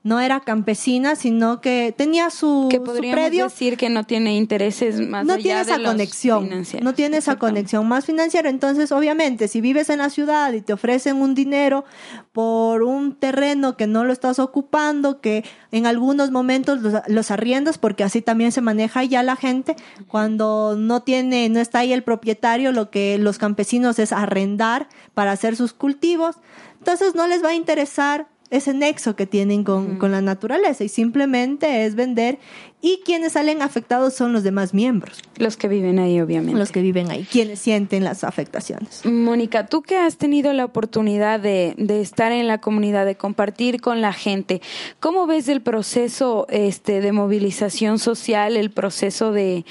[0.08, 3.43] No era campesina, sino que tenía su, que podríamos su predio.
[3.43, 6.50] decir que no tiene intereses más no allá tiene esa de los conexión,
[6.82, 8.50] no tiene esa conexión más financiera.
[8.50, 11.84] Entonces, obviamente, si vives en la ciudad y te ofrecen un dinero
[12.32, 15.43] por un terreno que no lo estás ocupando, que
[15.74, 19.76] en algunos momentos los, los arriendas, porque así también se maneja ya la gente,
[20.08, 25.34] cuando no tiene, no está ahí el propietario, lo que los campesinos es arrendar para
[25.34, 26.38] hacer sus cultivos.
[26.80, 30.90] Entonces no les va a interesar ese nexo que tienen con, con, la naturaleza y
[30.90, 32.40] simplemente es vender
[32.82, 35.22] y quienes salen afectados son los demás miembros.
[35.38, 36.58] Los que viven ahí, obviamente.
[36.58, 39.06] Los que viven ahí, quienes sienten las afectaciones.
[39.06, 43.82] Mónica, tú que has tenido la oportunidad de, de, estar en la comunidad, de compartir
[43.82, 44.62] con la gente,
[45.00, 49.66] ¿cómo ves el proceso este, de movilización social, el proceso de,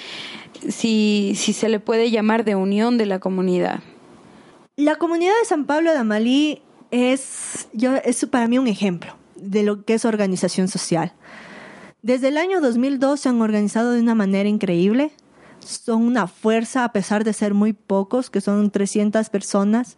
[0.68, 3.80] si, si se le puede llamar, de unión de la comunidad?
[4.76, 9.62] La comunidad de San Pablo de Amalí es, yo, es para mí un ejemplo de
[9.62, 11.12] lo que es organización social.
[12.02, 15.10] Desde el año 2002 se han organizado de una manera increíble.
[15.60, 19.96] Son una fuerza a pesar de ser muy pocos, que son 300 personas.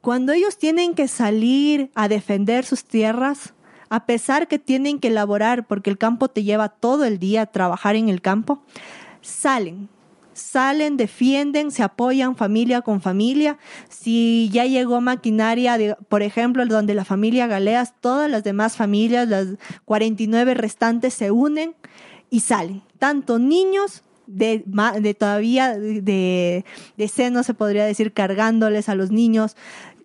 [0.00, 3.54] Cuando ellos tienen que salir a defender sus tierras,
[3.88, 7.46] a pesar que tienen que elaborar, porque el campo te lleva todo el día a
[7.46, 8.62] trabajar en el campo,
[9.20, 9.88] salen,
[10.34, 13.58] salen, defienden, se apoyan familia con familia.
[13.88, 19.48] Si ya llegó maquinaria, por ejemplo, donde la familia Galeas, todas las demás familias, las
[19.84, 21.74] 49 restantes, se unen
[22.30, 22.82] y salen.
[22.98, 24.64] Tanto niños de,
[25.00, 26.64] de todavía de,
[26.96, 29.56] de seno, se podría decir, cargándoles a los niños,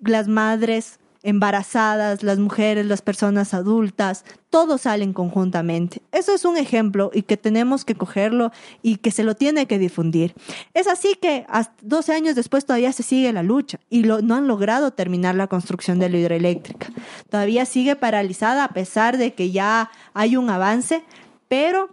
[0.02, 6.02] las madres embarazadas, las mujeres, las personas adultas, todos salen conjuntamente.
[6.14, 9.78] Eso es un ejemplo y que tenemos que cogerlo y que se lo tiene que
[9.78, 10.34] difundir.
[10.74, 14.48] Es así que hasta 12 años después todavía se sigue la lucha y no han
[14.48, 16.88] logrado terminar la construcción de la hidroeléctrica.
[17.30, 21.04] Todavía sigue paralizada a pesar de que ya hay un avance,
[21.50, 21.90] pero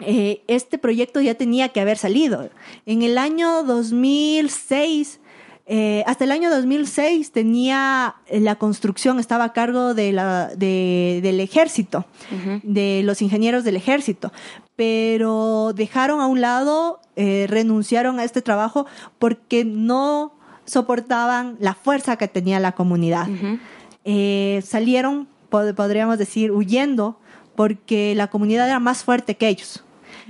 [0.00, 2.50] eh, este proyecto ya tenía que haber salido.
[2.84, 5.19] En el año 2006
[5.72, 11.38] eh, hasta el año 2006 tenía eh, la construcción, estaba a cargo de la, del
[11.38, 12.06] ejército,
[12.64, 14.32] de los ingenieros del ejército,
[14.74, 18.86] pero dejaron a un lado, eh, renunciaron a este trabajo
[19.20, 20.32] porque no
[20.64, 23.28] soportaban la fuerza que tenía la comunidad.
[24.64, 27.16] salieron, podríamos decir, huyendo
[27.54, 29.84] porque la comunidad era más fuerte que ellos.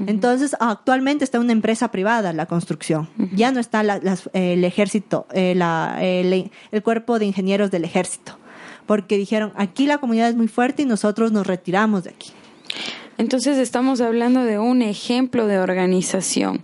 [0.07, 3.09] Entonces, actualmente está una empresa privada la construcción.
[3.33, 8.38] Ya no está el ejército, eh, el, el cuerpo de ingenieros del ejército.
[8.87, 12.33] Porque dijeron, aquí la comunidad es muy fuerte y nosotros nos retiramos de aquí.
[13.18, 16.62] Entonces estamos hablando de un ejemplo de organización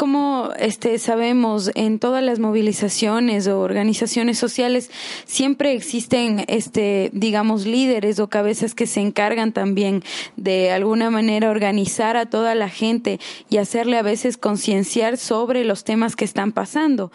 [0.00, 4.90] como este, sabemos, en todas las movilizaciones o organizaciones sociales
[5.26, 10.02] siempre existen, este, digamos, líderes o cabezas que se encargan también
[10.36, 15.84] de alguna manera organizar a toda la gente y hacerle a veces concienciar sobre los
[15.84, 17.12] temas que están pasando.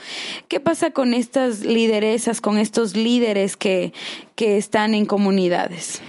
[0.47, 3.93] ¿Qué pasa con estas lideresas, con estos líderes que,
[4.35, 6.03] que están en comunidades?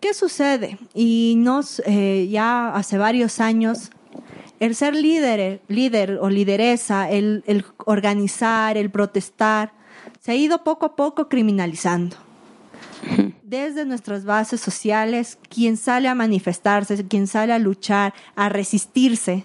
[0.00, 0.78] ¿Qué sucede?
[0.94, 3.90] Y nos, eh, ya hace varios años
[4.62, 7.42] el ser líder, líder o lideresa, el,
[7.84, 9.72] organizar, el protestar,
[10.20, 12.16] se ha ido poco a poco criminalizando.
[13.42, 19.42] Desde nuestras bases sociales, quien sale a manifestarse, quien sale a luchar, a resistirse,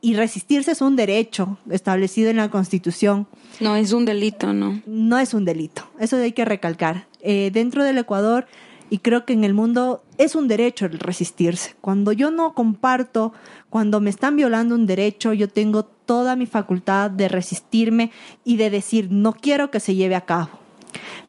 [0.00, 3.28] y resistirse es un derecho establecido en la Constitución.
[3.60, 4.82] No es un delito, ¿no?
[4.86, 7.06] No es un delito, eso hay que recalcar.
[7.20, 8.48] Eh, dentro del Ecuador
[8.90, 11.74] y creo que en el mundo es un derecho el resistirse.
[11.80, 13.32] Cuando yo no comparto,
[13.70, 18.10] cuando me están violando un derecho, yo tengo toda mi facultad de resistirme
[18.44, 20.50] y de decir, no quiero que se lleve a cabo.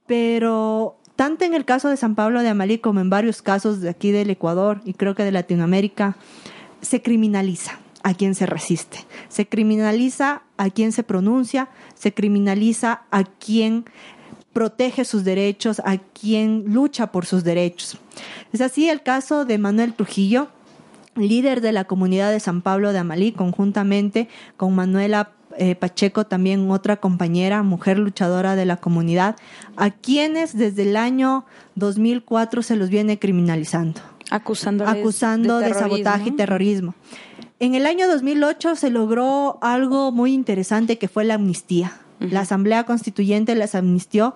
[0.05, 3.89] Pero tanto en el caso de San Pablo de Amalí como en varios casos de
[3.89, 6.15] aquí del Ecuador y creo que de Latinoamérica,
[6.81, 13.23] se criminaliza a quien se resiste, se criminaliza a quien se pronuncia, se criminaliza a
[13.23, 13.85] quien
[14.53, 17.97] protege sus derechos, a quien lucha por sus derechos.
[18.53, 20.49] Es así el caso de Manuel Trujillo,
[21.17, 26.69] líder de la comunidad de San Pablo de Amalí, conjuntamente con Manuela eh, Pacheco, también
[26.69, 29.35] otra compañera, mujer luchadora de la comunidad,
[29.75, 34.01] a quienes desde el año 2004 se los viene criminalizando.
[34.29, 34.85] acusando
[35.59, 36.93] de, sabotaje y terrorismo.
[37.59, 41.93] En el año 2008 se logró algo muy interesante que fue la amnistía.
[42.19, 44.35] La Asamblea Constituyente las amnistió.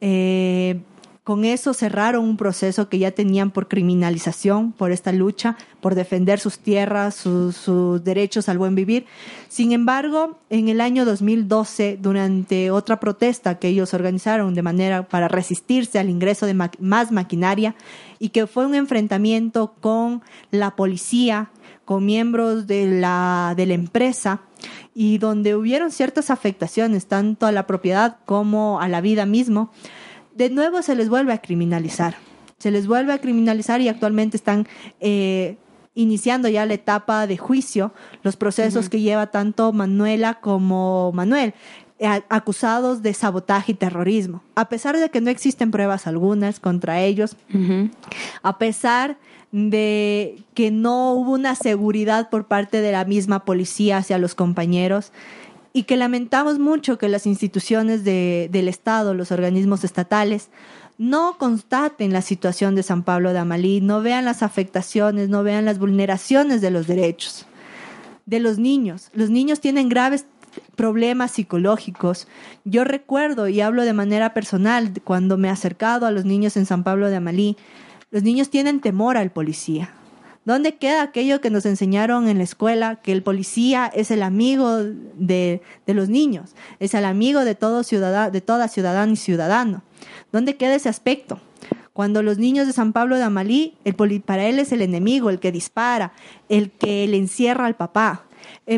[0.00, 0.80] Eh,
[1.24, 6.40] con eso cerraron un proceso que ya tenían por criminalización, por esta lucha, por defender
[6.40, 9.06] sus tierras, sus, derechos al buen vivir.
[9.48, 15.28] Sin embargo, en el año 2012, durante otra protesta que ellos organizaron de manera para
[15.28, 17.76] resistirse al ingreso de más maquinaria
[18.18, 21.50] y que fue un enfrentamiento con la policía,
[21.84, 24.40] con miembros de la, de la empresa,
[24.94, 29.72] y donde hubieron ciertas afectaciones tanto a la propiedad como a la vida mismo,
[30.34, 32.16] de nuevo se les vuelve a criminalizar.
[32.58, 34.66] Se les vuelve a criminalizar y actualmente están
[35.00, 35.56] eh,
[35.94, 37.92] iniciando ya la etapa de juicio,
[38.22, 41.54] los procesos que lleva tanto Manuela como Manuel
[41.98, 44.42] eh, acusados de sabotaje y terrorismo.
[44.54, 47.36] A pesar de que no existen pruebas algunas contra ellos,
[48.42, 49.18] a pesar
[49.52, 55.12] de que no hubo una seguridad por parte de la misma policía hacia los compañeros
[55.72, 60.50] y que lamentamos mucho que las instituciones del Estado, los organismos estatales,
[60.98, 65.64] no constaten la situación de San Pablo de Amalí, no vean las afectaciones, no vean
[65.64, 67.46] las vulneraciones de los derechos
[68.26, 69.10] de los niños.
[69.12, 70.26] Los niños tienen graves
[70.76, 72.28] problemas psicológicos.
[72.64, 76.66] Yo recuerdo y hablo de manera personal cuando me he acercado a los niños en
[76.66, 77.56] San Pablo de Amalí,
[78.10, 79.94] los niños tienen temor al policía.
[80.44, 84.78] ¿Dónde queda aquello que nos enseñaron en la escuela, que el policía es el amigo
[84.78, 89.82] de, los niños, es el amigo de todo de toda ciudadana y ciudadano?
[90.32, 91.40] ¿Dónde queda ese aspecto?
[91.92, 95.38] Cuando los niños de San Pablo de Amalí, el para él es el enemigo, el
[95.38, 96.12] que dispara,
[96.48, 98.24] el que le encierra al papá.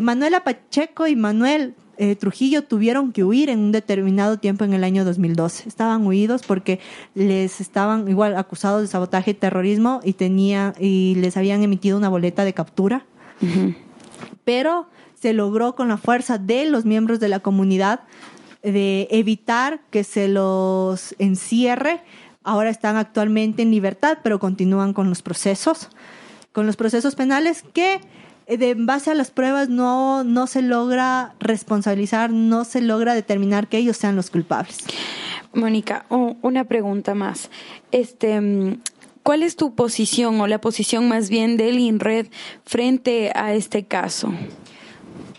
[0.03, 4.83] Manuela Pacheco y Manuel eh, Trujillo tuvieron que huir en un determinado tiempo en el
[4.83, 5.67] año 2012.
[5.67, 6.79] Estaban huidos porque
[7.13, 12.09] les estaban igual acusados de sabotaje y terrorismo y tenía y les habían emitido una
[12.09, 13.05] boleta de captura.
[14.43, 18.01] Pero se logró con la fuerza de los miembros de la comunidad
[18.61, 22.01] de evitar que se los encierre.
[22.43, 25.89] Ahora están actualmente en libertad, pero continúan con los procesos,
[26.51, 28.01] con los procesos penales que
[28.47, 33.67] de en base a las pruebas no, no se logra responsabilizar, no se logra determinar
[33.67, 34.77] que ellos sean los culpables.
[35.53, 37.49] Mónica, una pregunta más.
[37.91, 38.81] Este, mm,
[39.23, 42.27] ¿Cuál es tu posición o la posición más bien del INRED
[42.63, 44.31] frente a este caso?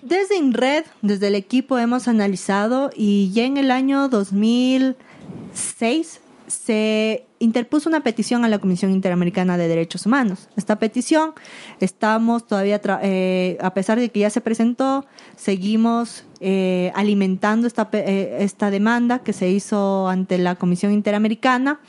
[0.03, 7.89] Desde INRED, desde el equipo hemos analizado y ya en el año 2006 se interpuso
[7.89, 10.49] una petición a la Comisión Interamericana de Derechos Humanos.
[10.57, 11.33] Esta petición,
[11.81, 15.05] estamos todavía, eh, a pesar de que ya se presentó,
[15.37, 21.81] seguimos eh, alimentando esta, eh, esta demanda que se hizo ante la Comisión Interamericana.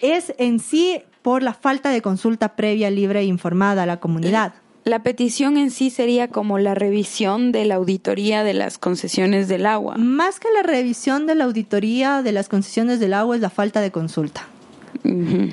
[0.00, 4.54] Es en sí por la falta de consulta previa, libre e informada a la comunidad.
[4.84, 9.66] La petición en sí sería como la revisión de la auditoría de las concesiones del
[9.66, 9.96] agua.
[9.98, 13.80] Más que la revisión de la auditoría de las concesiones del agua es la falta
[13.80, 14.48] de consulta.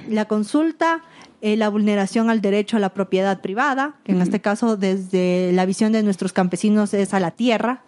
[0.09, 1.03] La consulta,
[1.41, 5.65] eh, la vulneración al derecho a la propiedad privada, que en este caso desde la
[5.65, 7.83] visión de nuestros campesinos es a la tierra.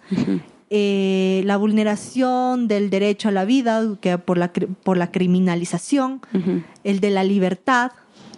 [0.69, 6.21] Eh, la vulneración del derecho a la vida, que por la, por la criminalización,
[6.83, 7.91] el de la libertad,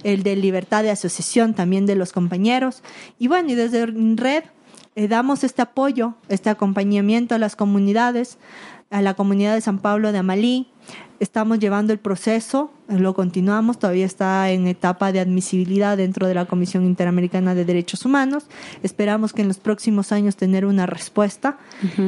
[0.04, 2.84] el de libertad de asociación también de los compañeros.
[3.20, 4.43] Y bueno, y desde Red
[4.95, 8.38] eh, damos este apoyo, este acompañamiento a las comunidades,
[8.89, 10.68] a la comunidad de San Pablo de Amalí.
[11.22, 16.45] Estamos llevando el proceso, lo continuamos, todavía está en etapa de admisibilidad dentro de la
[16.45, 18.47] Comisión Interamericana de Derechos Humanos.
[18.82, 21.60] Esperamos que en los próximos años tener una respuesta.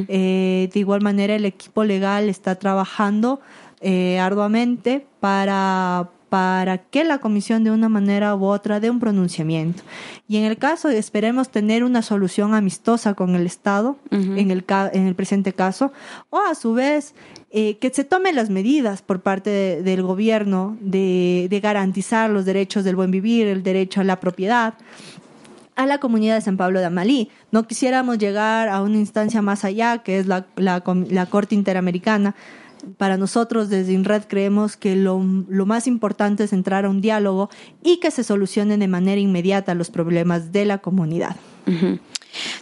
[0.07, 3.39] Eh, de igual manera, el equipo legal está trabajando
[3.81, 9.83] eh, arduamente para para que la comisión de una manera u otra dé un pronunciamiento.
[10.27, 15.05] Y en el caso, esperemos tener una solución amistosa con el Estado, en, el, en
[15.05, 15.93] el presente caso,
[16.31, 17.13] o a su vez
[17.51, 22.83] eh, que se tomen las medidas por parte del gobierno de, de garantizar los derechos
[22.83, 24.73] del buen vivir, el derecho a la propiedad
[25.75, 27.29] a la comunidad de San Pablo de Amalí.
[27.51, 32.35] No quisiéramos llegar a una instancia más allá, que es la, la, la Corte Interamericana,
[32.97, 37.49] para nosotros desde INRED creemos que lo, más importante es entrar a un diálogo
[37.83, 41.35] y que se solucionen de manera inmediata los problemas de la comunidad.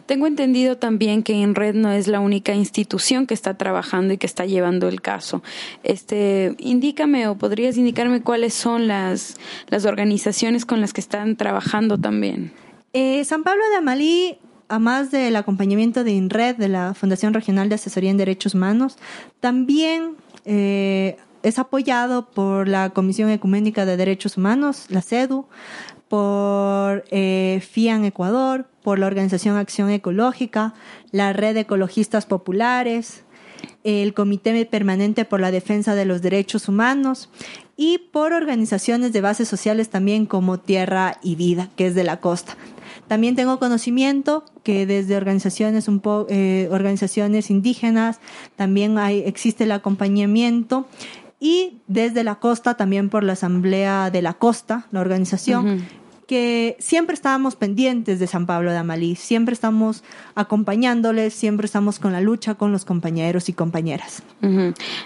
[0.06, 4.28] Tengo entendido también que INRED no es la única institución que está trabajando y que
[4.28, 5.42] está llevando el caso.
[5.84, 9.38] Este, indícame o podrías indicarme cuáles son las,
[9.70, 12.52] las organizaciones con las que están trabajando también.
[12.94, 14.38] Eh, San Pablo de Amalí
[14.72, 18.98] a más del acompañamiento de INRED, de la Fundación Regional de Asesoría en Derechos Humanos,
[19.42, 20.16] también
[20.46, 25.46] eh, es apoyado por la Comisión Ecuménica de Derechos Humanos, la CEDU,
[26.08, 30.74] por eh, FIAN Ecuador, por la Organización Acción Ecológica,
[31.12, 33.24] la Red de Ecologistas Populares,
[33.84, 37.30] el Comité Permanente por la Defensa de los Derechos Humanos
[37.76, 42.22] y por organizaciones de bases sociales también como Tierra y Vida, que es de la
[42.22, 42.56] costa.
[43.08, 48.20] También tengo conocimiento que desde organizaciones, un eh, organizaciones indígenas
[48.56, 50.88] también hay, existe el acompañamiento
[51.40, 55.84] y desde la costa también por la Asamblea de la Costa, la organización,
[56.32, 60.02] que siempre estábamos pendientes de San Pablo de Amalí, siempre estamos
[60.34, 64.24] acompañándoles, siempre estamos con la lucha con los compañeros y compañeras.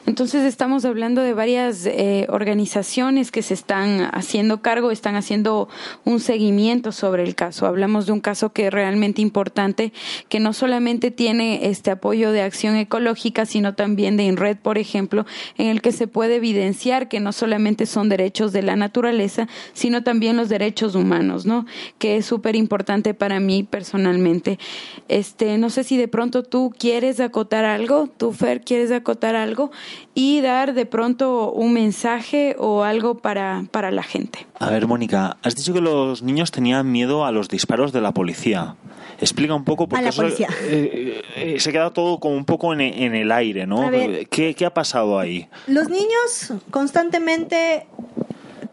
[0.06, 5.68] Entonces estamos hablando de varias eh, organizaciones que se están haciendo cargo, están haciendo
[6.04, 7.66] un seguimiento sobre el caso.
[7.66, 9.94] Hablamos de un caso que es realmente importante,
[10.30, 15.26] que no solamente tiene este apoyo de acción ecológica, sino también de INRED, por ejemplo,
[15.58, 20.04] en el que se puede evidenciar que no solamente son derechos de la naturaleza, sino
[20.04, 21.66] también los derechos humanos ¿no?
[21.98, 24.60] Que es súper importante para mí personalmente.
[25.08, 29.72] Este, no sé si de pronto tú quieres acotar algo, tú Fer quieres acotar algo
[30.14, 34.46] y dar de pronto un mensaje o algo para, para la gente.
[34.60, 38.14] A ver, Mónica, has dicho que los niños tenían miedo a los disparos de la
[38.14, 38.76] policía.
[39.20, 43.16] Explica un poco porque eh, eh, eh, se queda todo como un poco en, en
[43.16, 43.90] el aire, ¿no?
[44.30, 45.48] ¿Qué, ¿Qué ha pasado ahí?
[45.68, 47.88] Los niños constantemente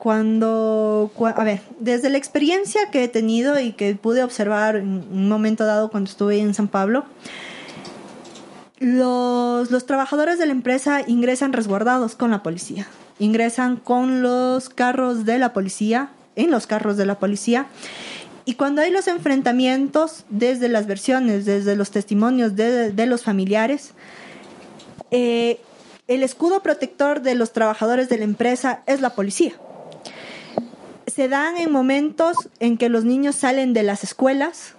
[0.02, 5.28] cuando, a ver, desde la experiencia que he tenido y que pude observar en un
[5.28, 7.04] momento dado cuando estuve en San Pablo,
[8.80, 12.88] los, los trabajadores de la empresa ingresan resguardados con la policía,
[13.20, 17.68] ingresan con los carros de la policía, en los carros de la policía,
[18.44, 23.92] y cuando hay los enfrentamientos, desde las versiones, desde los testimonios de, los familiares,
[25.12, 25.60] eh,
[26.08, 29.52] el escudo protector de los trabajadores de la empresa es la policía.
[31.14, 34.74] Se dan en momentos en que los niños salen de las escuelas,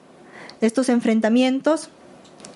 [0.61, 1.89] estos enfrentamientos,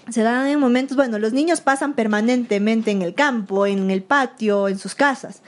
[0.10, 4.68] se dan en momentos, bueno, los niños pasan permanentemente en el campo, en el patio,
[4.68, 5.44] en sus casas.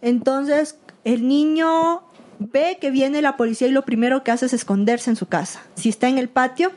[0.00, 2.04] Entonces, el niño
[2.38, 5.60] ve que viene la policía y lo primero que hace es esconderse en su casa.
[5.74, 6.72] Si está en el patio,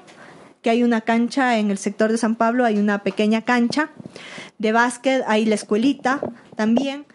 [0.62, 3.92] que hay una cancha en el sector de San Pablo, hay una pequeña cancha
[4.58, 6.20] de básquet, hay la escuelita
[6.58, 7.06] también.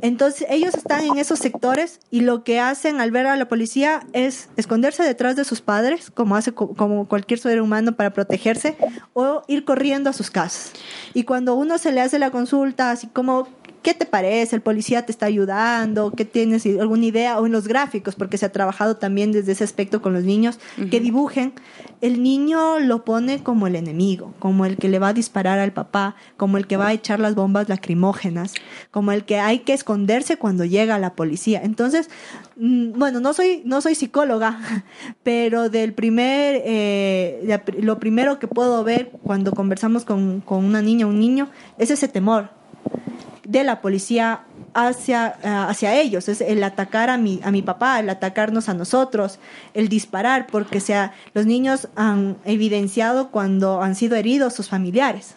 [0.00, 4.06] Entonces ellos están en esos sectores y lo que hacen al ver a la policía
[4.12, 8.76] es esconderse detrás de sus padres, como hace como cualquier ser humano para protegerse,
[9.12, 10.72] o ir corriendo a sus casas.
[11.14, 13.48] Y cuando uno se le hace la consulta, así como
[13.88, 14.54] ¿Qué te parece?
[14.54, 16.12] ¿El policía te está ayudando?
[16.14, 17.38] ¿Qué tienes alguna idea?
[17.38, 20.58] O en los gráficos, porque se ha trabajado también desde ese aspecto con los niños,
[20.90, 21.54] que dibujen.
[22.02, 25.72] El niño lo pone como el enemigo, como el que le va a disparar al
[25.72, 28.52] papá, como el que va a echar las bombas lacrimógenas,
[28.90, 31.62] como el que hay que esconderse cuando llega la policía.
[31.64, 32.10] Entonces,
[32.56, 34.60] mm, bueno, no soy, no soy psicóloga,
[35.22, 41.06] pero del primer, eh, lo primero que puedo ver cuando conversamos con, con una niña
[41.06, 42.58] o un niño es ese temor
[43.48, 44.42] de la policía
[44.74, 48.74] hacia, eh, hacia ellos, es el atacar a mi, a mi papá, el atacarnos a
[48.74, 49.38] nosotros,
[49.72, 55.34] el disparar, porque sea, los niños han evidenciado cuando han sido heridos sus familiares.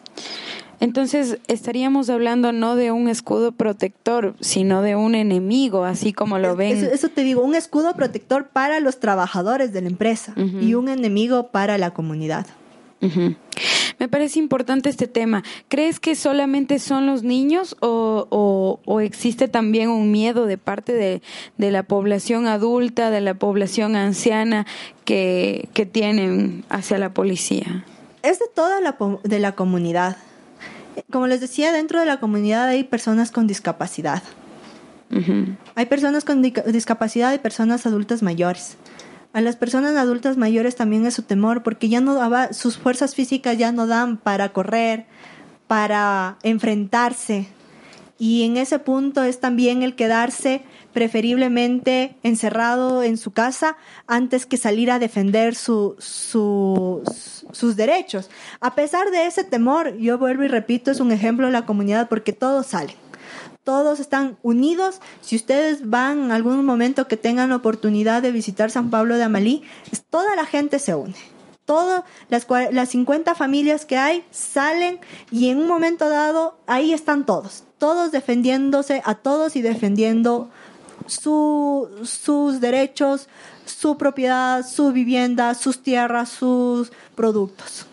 [0.82, 6.58] Entonces estaríamos hablando no de un escudo protector, sino de un enemigo, así como lo
[6.58, 6.84] ven.
[6.92, 11.48] Eso, te digo, un escudo protector para los trabajadores de la empresa y un enemigo
[11.48, 12.46] para la comunidad.
[14.02, 15.44] Me parece importante este tema.
[15.68, 21.84] ¿Crees que solamente son los niños o, existe también un miedo de parte de, la
[21.84, 24.66] población adulta, de la población anciana
[25.06, 27.86] que, tienen hacia la policía?
[28.24, 30.18] Es de toda la, de la comunidad.
[31.12, 34.24] Como les decía, dentro de la comunidad hay personas con discapacidad.
[35.76, 38.78] Hay personas con discapacidad y personas adultas mayores.
[39.34, 42.20] A las personas adultas mayores también es su temor porque ya no
[42.52, 45.06] sus fuerzas físicas ya no dan para correr,
[45.68, 47.48] para enfrentarse.
[48.20, 50.64] Y en ese punto es también el quedarse
[50.94, 58.30] preferiblemente encerrado en su casa antes que salir a defender su, sus derechos.
[58.60, 62.10] A pesar de ese temor, yo vuelvo y repito, es un ejemplo de la comunidad
[62.10, 62.96] porque todos salen
[63.64, 65.02] todos están unidos.
[65.22, 69.24] Si ustedes van en algún momento que tengan la oportunidad de visitar San Pablo de
[69.24, 69.64] Amalí,
[70.10, 71.16] toda la gente se une.
[71.66, 75.00] Todas las, las 50 familias que hay salen
[75.32, 80.50] y en un momento dado ahí están todos, todos defendiéndose a todos y defendiendo
[81.08, 83.28] sus derechos,
[83.66, 87.86] su propiedad, su vivienda, sus tierras, sus productos.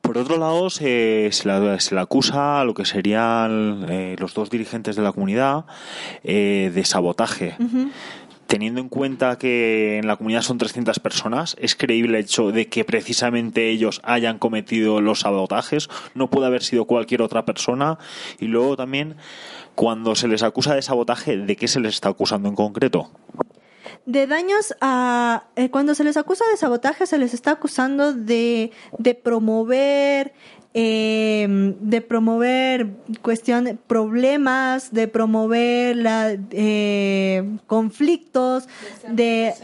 [0.00, 4.96] Por otro lado, se, se, le, acusa a lo que serían eh, los dos dirigentes
[4.96, 5.64] de la comunidad
[6.22, 7.56] eh, de sabotaje.
[8.46, 12.68] Teniendo en cuenta que en la comunidad son 300 personas, ¿es creíble el hecho de
[12.68, 15.88] que precisamente ellos hayan cometido los sabotajes?
[16.14, 17.98] No puede haber sido cualquier otra persona.
[18.38, 19.16] Y luego también,
[19.74, 23.10] cuando se les acusa de sabotaje, ¿de qué se les está acusando en concreto?
[24.06, 25.44] De daños a...
[25.56, 30.32] Eh, cuando se les acusa de sabotaje, se les está acusando de, de promover...
[30.78, 31.46] Eh,
[31.80, 32.88] de promover
[33.22, 38.68] cuestiones, problemas, de promover la, eh, conflictos,
[39.08, 39.54] de,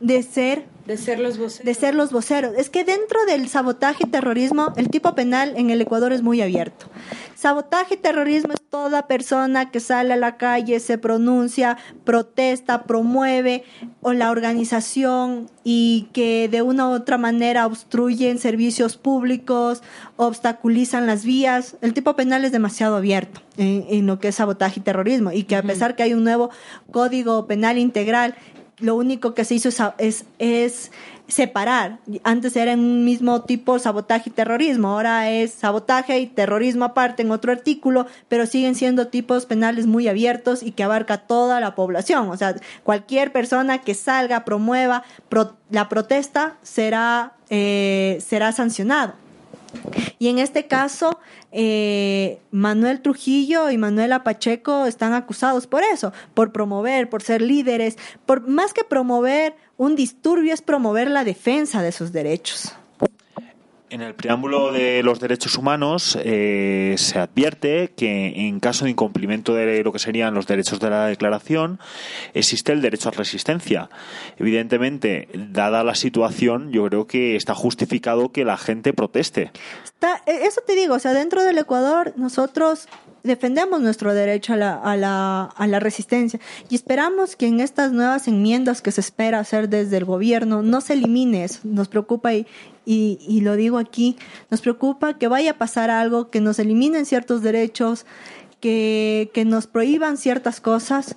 [0.00, 1.64] de ser de ser los voceros.
[1.64, 2.54] De ser los voceros.
[2.56, 6.42] Es que dentro del sabotaje y terrorismo, el tipo penal en el Ecuador es muy
[6.42, 6.86] abierto.
[7.34, 13.64] Sabotaje y terrorismo es toda persona que sale a la calle, se pronuncia, protesta, promueve
[14.00, 19.82] o la organización y que de una u otra manera obstruyen servicios públicos,
[20.16, 21.76] obstaculizan las vías.
[21.80, 25.56] El tipo penal es demasiado abierto en, lo que es sabotaje y terrorismo y que
[25.56, 26.50] a pesar que hay un nuevo
[26.90, 28.34] código penal integral
[28.78, 29.68] lo único que se hizo
[29.98, 30.90] es, es,
[31.26, 32.00] separar.
[32.22, 37.30] Antes era un mismo tipo sabotaje y terrorismo, ahora es sabotaje y terrorismo aparte en
[37.30, 42.28] otro artículo, pero siguen siendo tipos penales muy abiertos y que abarca toda la población.
[42.28, 45.02] O sea, cualquier persona que salga, promueva
[45.70, 49.23] la protesta será, eh, será sancionado.
[50.18, 51.18] Y en este caso,
[51.52, 57.96] eh, Manuel Trujillo y Manuela Pacheco están acusados por eso, por promover, por ser líderes,
[58.26, 62.74] por más que promover un disturbio es promover la defensa de sus derechos.
[63.90, 69.54] En el preámbulo de los derechos humanos eh, se advierte que en caso de incumplimiento
[69.54, 71.78] de lo que serían los derechos de la declaración
[72.32, 73.90] existe el derecho a resistencia.
[74.38, 79.52] Evidentemente, dada la situación, yo creo que está justificado que la gente proteste.
[80.26, 82.88] Eh, eso te digo, o sea, dentro del Ecuador nosotros
[83.22, 87.92] defendemos nuestro derecho a la, a, la, a la resistencia y esperamos que en estas
[87.92, 91.60] nuevas enmiendas que se espera hacer desde el gobierno no se elimine eso.
[91.64, 92.46] Nos preocupa y,
[92.86, 94.16] y, lo digo aquí,
[94.50, 98.06] nos preocupa que vaya a pasar algo, que nos eliminen ciertos derechos,
[98.60, 101.16] que, que nos prohíban ciertas cosas,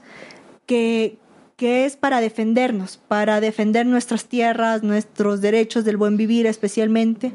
[0.66, 1.18] que,
[1.56, 7.34] que es para defendernos, para defender nuestras tierras, nuestros derechos del buen vivir especialmente.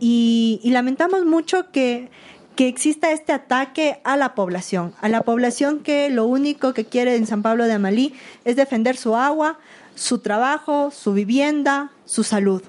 [0.00, 2.10] Y, y lamentamos mucho que,
[2.56, 7.16] que exista este ataque a la población, a la población que lo único que quiere
[7.16, 8.14] en San Pablo de Amalí
[8.44, 9.58] es defender su agua,
[9.94, 12.62] su trabajo, su vivienda, su salud.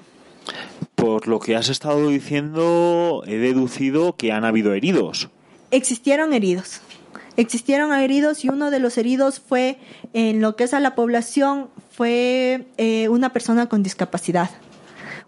[1.02, 5.30] Por lo que has estado diciendo, he deducido que han habido heridos.
[5.72, 6.80] Existieron heridos.
[7.36, 9.78] Existieron heridos y uno de los heridos fue,
[10.12, 14.50] en lo que es a la población, fue eh, una persona con discapacidad.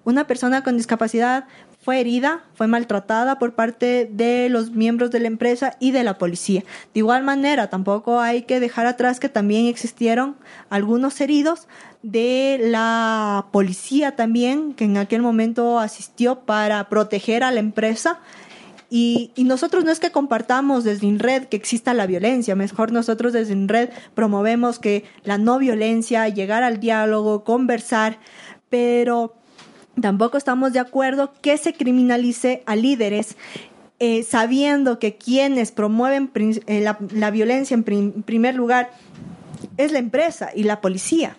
[0.05, 1.47] Una persona con discapacidad
[1.85, 6.17] fue herida, fue maltratada por parte de los miembros de la empresa y de la
[6.17, 6.63] policía.
[6.95, 10.37] De igual manera, tampoco hay que dejar atrás que también existieron
[10.71, 11.69] algunos heridos,
[12.03, 18.21] de la policía también, que en aquel momento asistió para proteger a la empresa.
[18.91, 23.55] Y, nosotros no es que compartamos desde INRED que exista la violencia, mejor nosotros desde
[23.55, 28.19] INRED promovemos que la no violencia, llegar al diálogo, conversar,
[28.69, 29.35] pero
[30.01, 33.37] tampoco estamos de acuerdo que se criminalice a líderes
[34.01, 36.31] eh, sabiendo que quienes promueven
[36.67, 38.91] eh, la, violencia en primer lugar
[39.77, 41.37] es la empresa y la policía.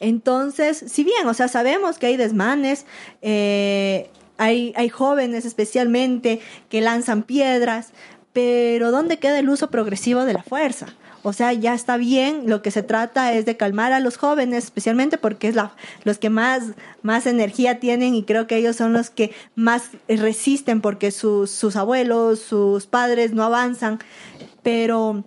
[0.00, 2.84] Entonces, si bien, o sea, sabemos que hay desmanes,
[3.22, 7.92] eh, hay, hay jóvenes especialmente que lanzan piedras,
[8.32, 10.94] pero ¿dónde queda el uso progresivo de la fuerza?
[11.26, 14.64] O sea, ya está bien, lo que se trata es de calmar a los jóvenes,
[14.64, 15.72] especialmente porque es la,
[16.04, 20.82] los que más, más energía tienen y creo que ellos son los que más resisten
[20.82, 24.00] porque sus, sus abuelos, sus padres no avanzan,
[24.62, 25.24] pero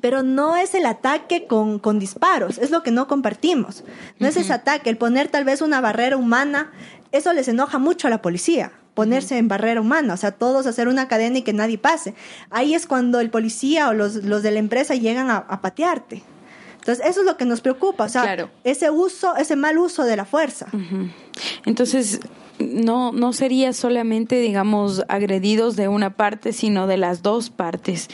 [0.00, 3.84] pero no es el ataque con, con, disparos, es lo que no compartimos.
[4.18, 6.72] No es ese ataque, el poner tal vez una barrera humana,
[7.12, 10.88] eso les enoja mucho a la policía, ponerse en barrera humana, o sea, todos hacer
[10.88, 12.14] una cadena y que nadie pase.
[12.50, 16.22] Ahí es cuando el policía o los, los de la empresa llegan a, patearte.
[16.78, 20.16] Entonces, eso es lo que nos preocupa, o sea, ese uso, ese mal uso de
[20.16, 20.66] la fuerza.
[21.64, 22.20] Entonces,
[22.58, 28.08] no, no sería solamente, digamos, agredidos de una parte, sino de las dos partes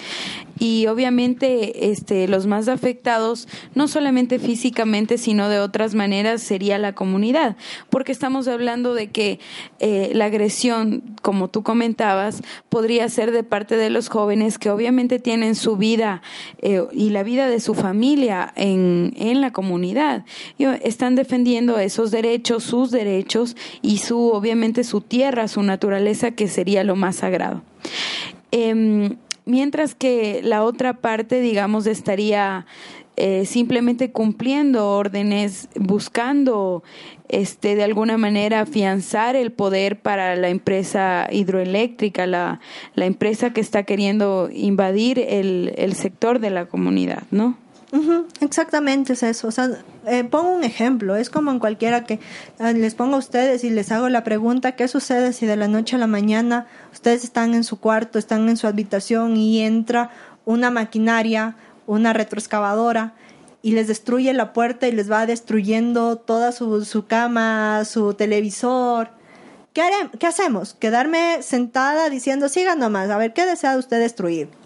[0.60, 6.94] y obviamente este los más afectados no solamente físicamente sino de otras maneras sería la
[6.94, 7.56] comunidad
[7.88, 9.40] porque estamos hablando de que
[9.80, 15.18] eh, la agresión como tú comentabas podría ser de parte de los jóvenes que obviamente
[15.18, 16.22] tienen su vida
[16.58, 20.24] eh, y la vida de su familia en, en la comunidad.
[20.58, 26.48] Y están defendiendo esos derechos sus derechos y su obviamente su tierra su naturaleza que
[26.48, 27.62] sería lo más sagrado.
[28.52, 32.66] Eh, mientras que la otra parte, digamos, estaría
[33.16, 36.82] eh, simplemente cumpliendo órdenes, buscando
[37.28, 42.60] este, de alguna manera afianzar el poder para la empresa hidroeléctrica, la,
[42.94, 47.58] la empresa que está queriendo invadir el, el sector de la comunidad, ¿no?
[48.40, 49.48] Exactamente es eso.
[49.48, 49.70] O sea,
[50.06, 51.16] eh, pongo un ejemplo.
[51.16, 52.20] Es como en cualquiera que
[52.58, 55.68] eh, les pongo a ustedes y les hago la pregunta, ¿qué sucede si de la
[55.68, 60.10] noche a la mañana ustedes están en su cuarto, están en su habitación y entra
[60.44, 63.14] una maquinaria, una retroexcavadora
[63.62, 69.10] y les destruye la puerta y les va destruyendo toda su, su cama, su televisor?
[69.72, 70.74] ¿Qué, haré, ¿Qué hacemos?
[70.74, 74.59] ¿Quedarme sentada diciendo, sigan nomás, a ver, ¿qué desea usted destruir?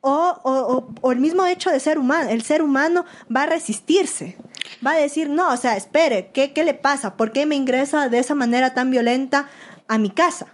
[0.00, 3.04] O, o, el mismo hecho de ser humano, el ser humano
[3.34, 4.36] va a resistirse,
[4.84, 7.16] va a decir, no, o sea, espere, ¿qué, qué le pasa?
[7.16, 9.48] ¿Por qué me ingresa de esa manera tan violenta
[9.90, 10.46] a mi casa.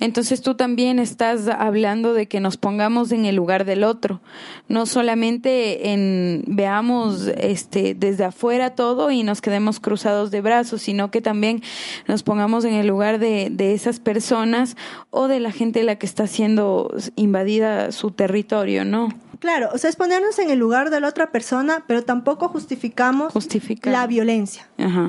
[0.00, 4.22] Entonces tú también estás hablando de que nos pongamos en el lugar del otro,
[4.68, 11.10] no solamente en veamos este desde afuera todo y nos quedemos cruzados de brazos, sino
[11.10, 11.62] que también
[12.08, 14.78] nos pongamos en el lugar de, de esas personas
[15.10, 19.10] o de la gente la que está siendo invadida su territorio, ¿no?
[19.38, 23.32] Claro, o sea, es ponernos en el lugar de la otra persona, pero tampoco justificamos
[23.84, 24.68] la violencia.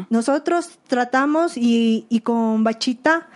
[0.09, 3.27] Nosotros tratamos y, y con Bachita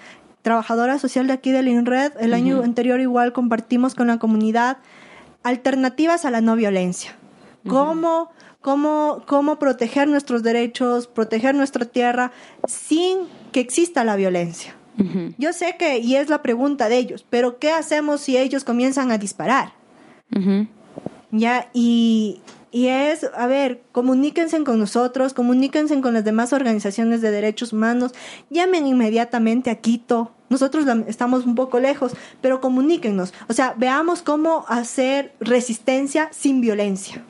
[0.42, 2.14] trabajadora social de aquí del INRED.
[2.20, 4.78] El año anterior igual compartimos con la comunidad
[5.44, 7.16] alternativas a la no violencia.
[7.68, 8.32] ¿Cómo,
[8.62, 12.32] cómo, cómo proteger nuestros derechos, proteger nuestra tierra
[12.68, 13.20] sin
[13.52, 14.76] que exista la violencia?
[15.38, 19.12] Yo sé que, y es la pregunta de ellos, pero ¿qué hacemos si ellos comienzan
[19.12, 19.72] a disparar?
[21.32, 27.32] Ya, y, y es, a ver, comuníquense con nosotros, comuníquense con las demás organizaciones de
[27.32, 28.14] derechos humanos,
[28.50, 30.32] llamen inmediatamente a Quito.
[30.50, 33.34] Nosotros estamos un poco lejos, pero comuníquennos.
[33.48, 37.24] O sea, veamos cómo hacer resistencia sin violencia.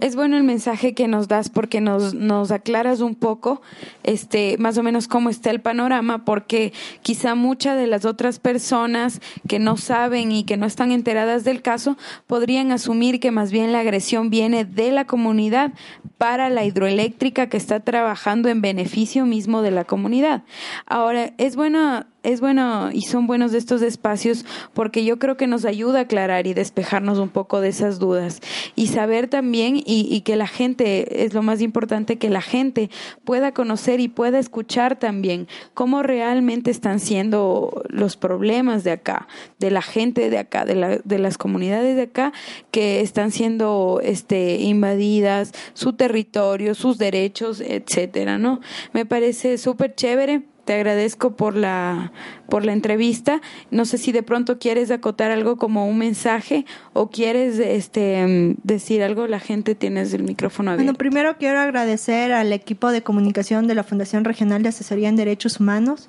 [0.00, 3.62] Es bueno el mensaje que nos das porque nos, nos aclaras un poco,
[4.02, 6.72] este, más o menos cómo está el panorama, porque
[7.02, 11.62] quizá muchas de las otras personas que no saben y que no están enteradas del
[11.62, 15.72] caso podrían asumir que más bien la agresión viene de la comunidad
[16.18, 20.44] para la hidroeléctrica que está trabajando en beneficio mismo de la comunidad.
[20.86, 25.64] Ahora, es bueno es bueno y son buenos estos espacios porque yo creo que nos
[25.64, 28.40] ayuda a aclarar y despejarnos un poco de esas dudas
[28.74, 32.90] y saber también y, que la gente, es lo más importante, que la gente
[33.24, 39.28] pueda conocer y pueda escuchar también cómo realmente están siendo los problemas de acá,
[39.60, 42.32] de la gente de acá, de, la, de las comunidades de acá
[42.72, 48.60] que están siendo este, invadidas, su territorio, sus derechos, etcétera, ¿no?
[48.92, 52.12] Me parece súper chévere te agradezco por la,
[52.50, 53.40] por la entrevista.
[53.70, 59.02] No sé si de pronto quieres acotar algo como un mensaje o quieres este, decir
[59.02, 59.28] algo.
[59.28, 60.84] La gente tienes el micrófono abierto.
[60.84, 65.14] Bueno, primero quiero agradecer al equipo de comunicación de la Fundación Regional de Asesoría en
[65.14, 66.08] Derechos Humanos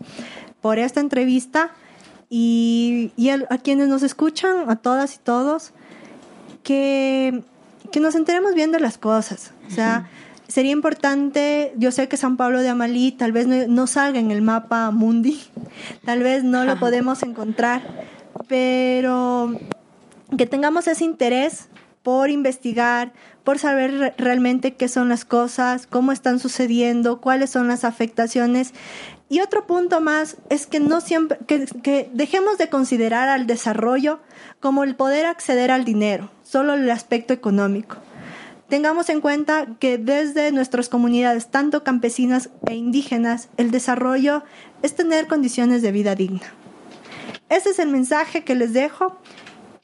[0.60, 1.72] por esta entrevista
[2.28, 3.12] y,
[3.50, 5.72] a, quienes nos escuchan, a todas y todos,
[6.64, 7.44] que,
[7.92, 9.54] que nos enteremos bien de las cosas.
[9.68, 10.10] O sea,
[10.48, 14.42] sería importante, yo sé que San Pablo de Amalí tal vez no, salga en el
[14.42, 15.42] mapa mundi,
[16.06, 17.82] tal vez no lo podemos encontrar,
[18.48, 19.54] pero
[20.38, 21.68] que tengamos ese interés
[22.04, 23.12] por investigar,
[23.44, 28.74] por saber realmente qué son las cosas, cómo están sucediendo, cuáles son las afectaciones.
[29.30, 34.20] Y otro punto más es que no siempre, que, que dejemos de considerar al desarrollo
[34.62, 37.98] como el poder acceder al dinero, solo el aspecto económico
[38.70, 44.44] Tengamos en cuenta que desde nuestras comunidades, tanto campesinas e indígenas, el desarrollo
[44.82, 46.54] es tener condiciones de vida digna.
[47.50, 49.18] Ese es el mensaje que les dejo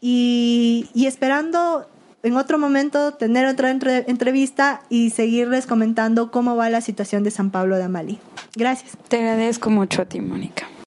[0.01, 1.87] y, esperando
[2.23, 7.51] en otro momento tener otra entrevista y seguirles comentando cómo va la situación de San
[7.51, 8.19] Pablo de Amalí.
[8.55, 8.97] Gracias.
[9.07, 10.67] Te agradezco mucho a ti, Mónica.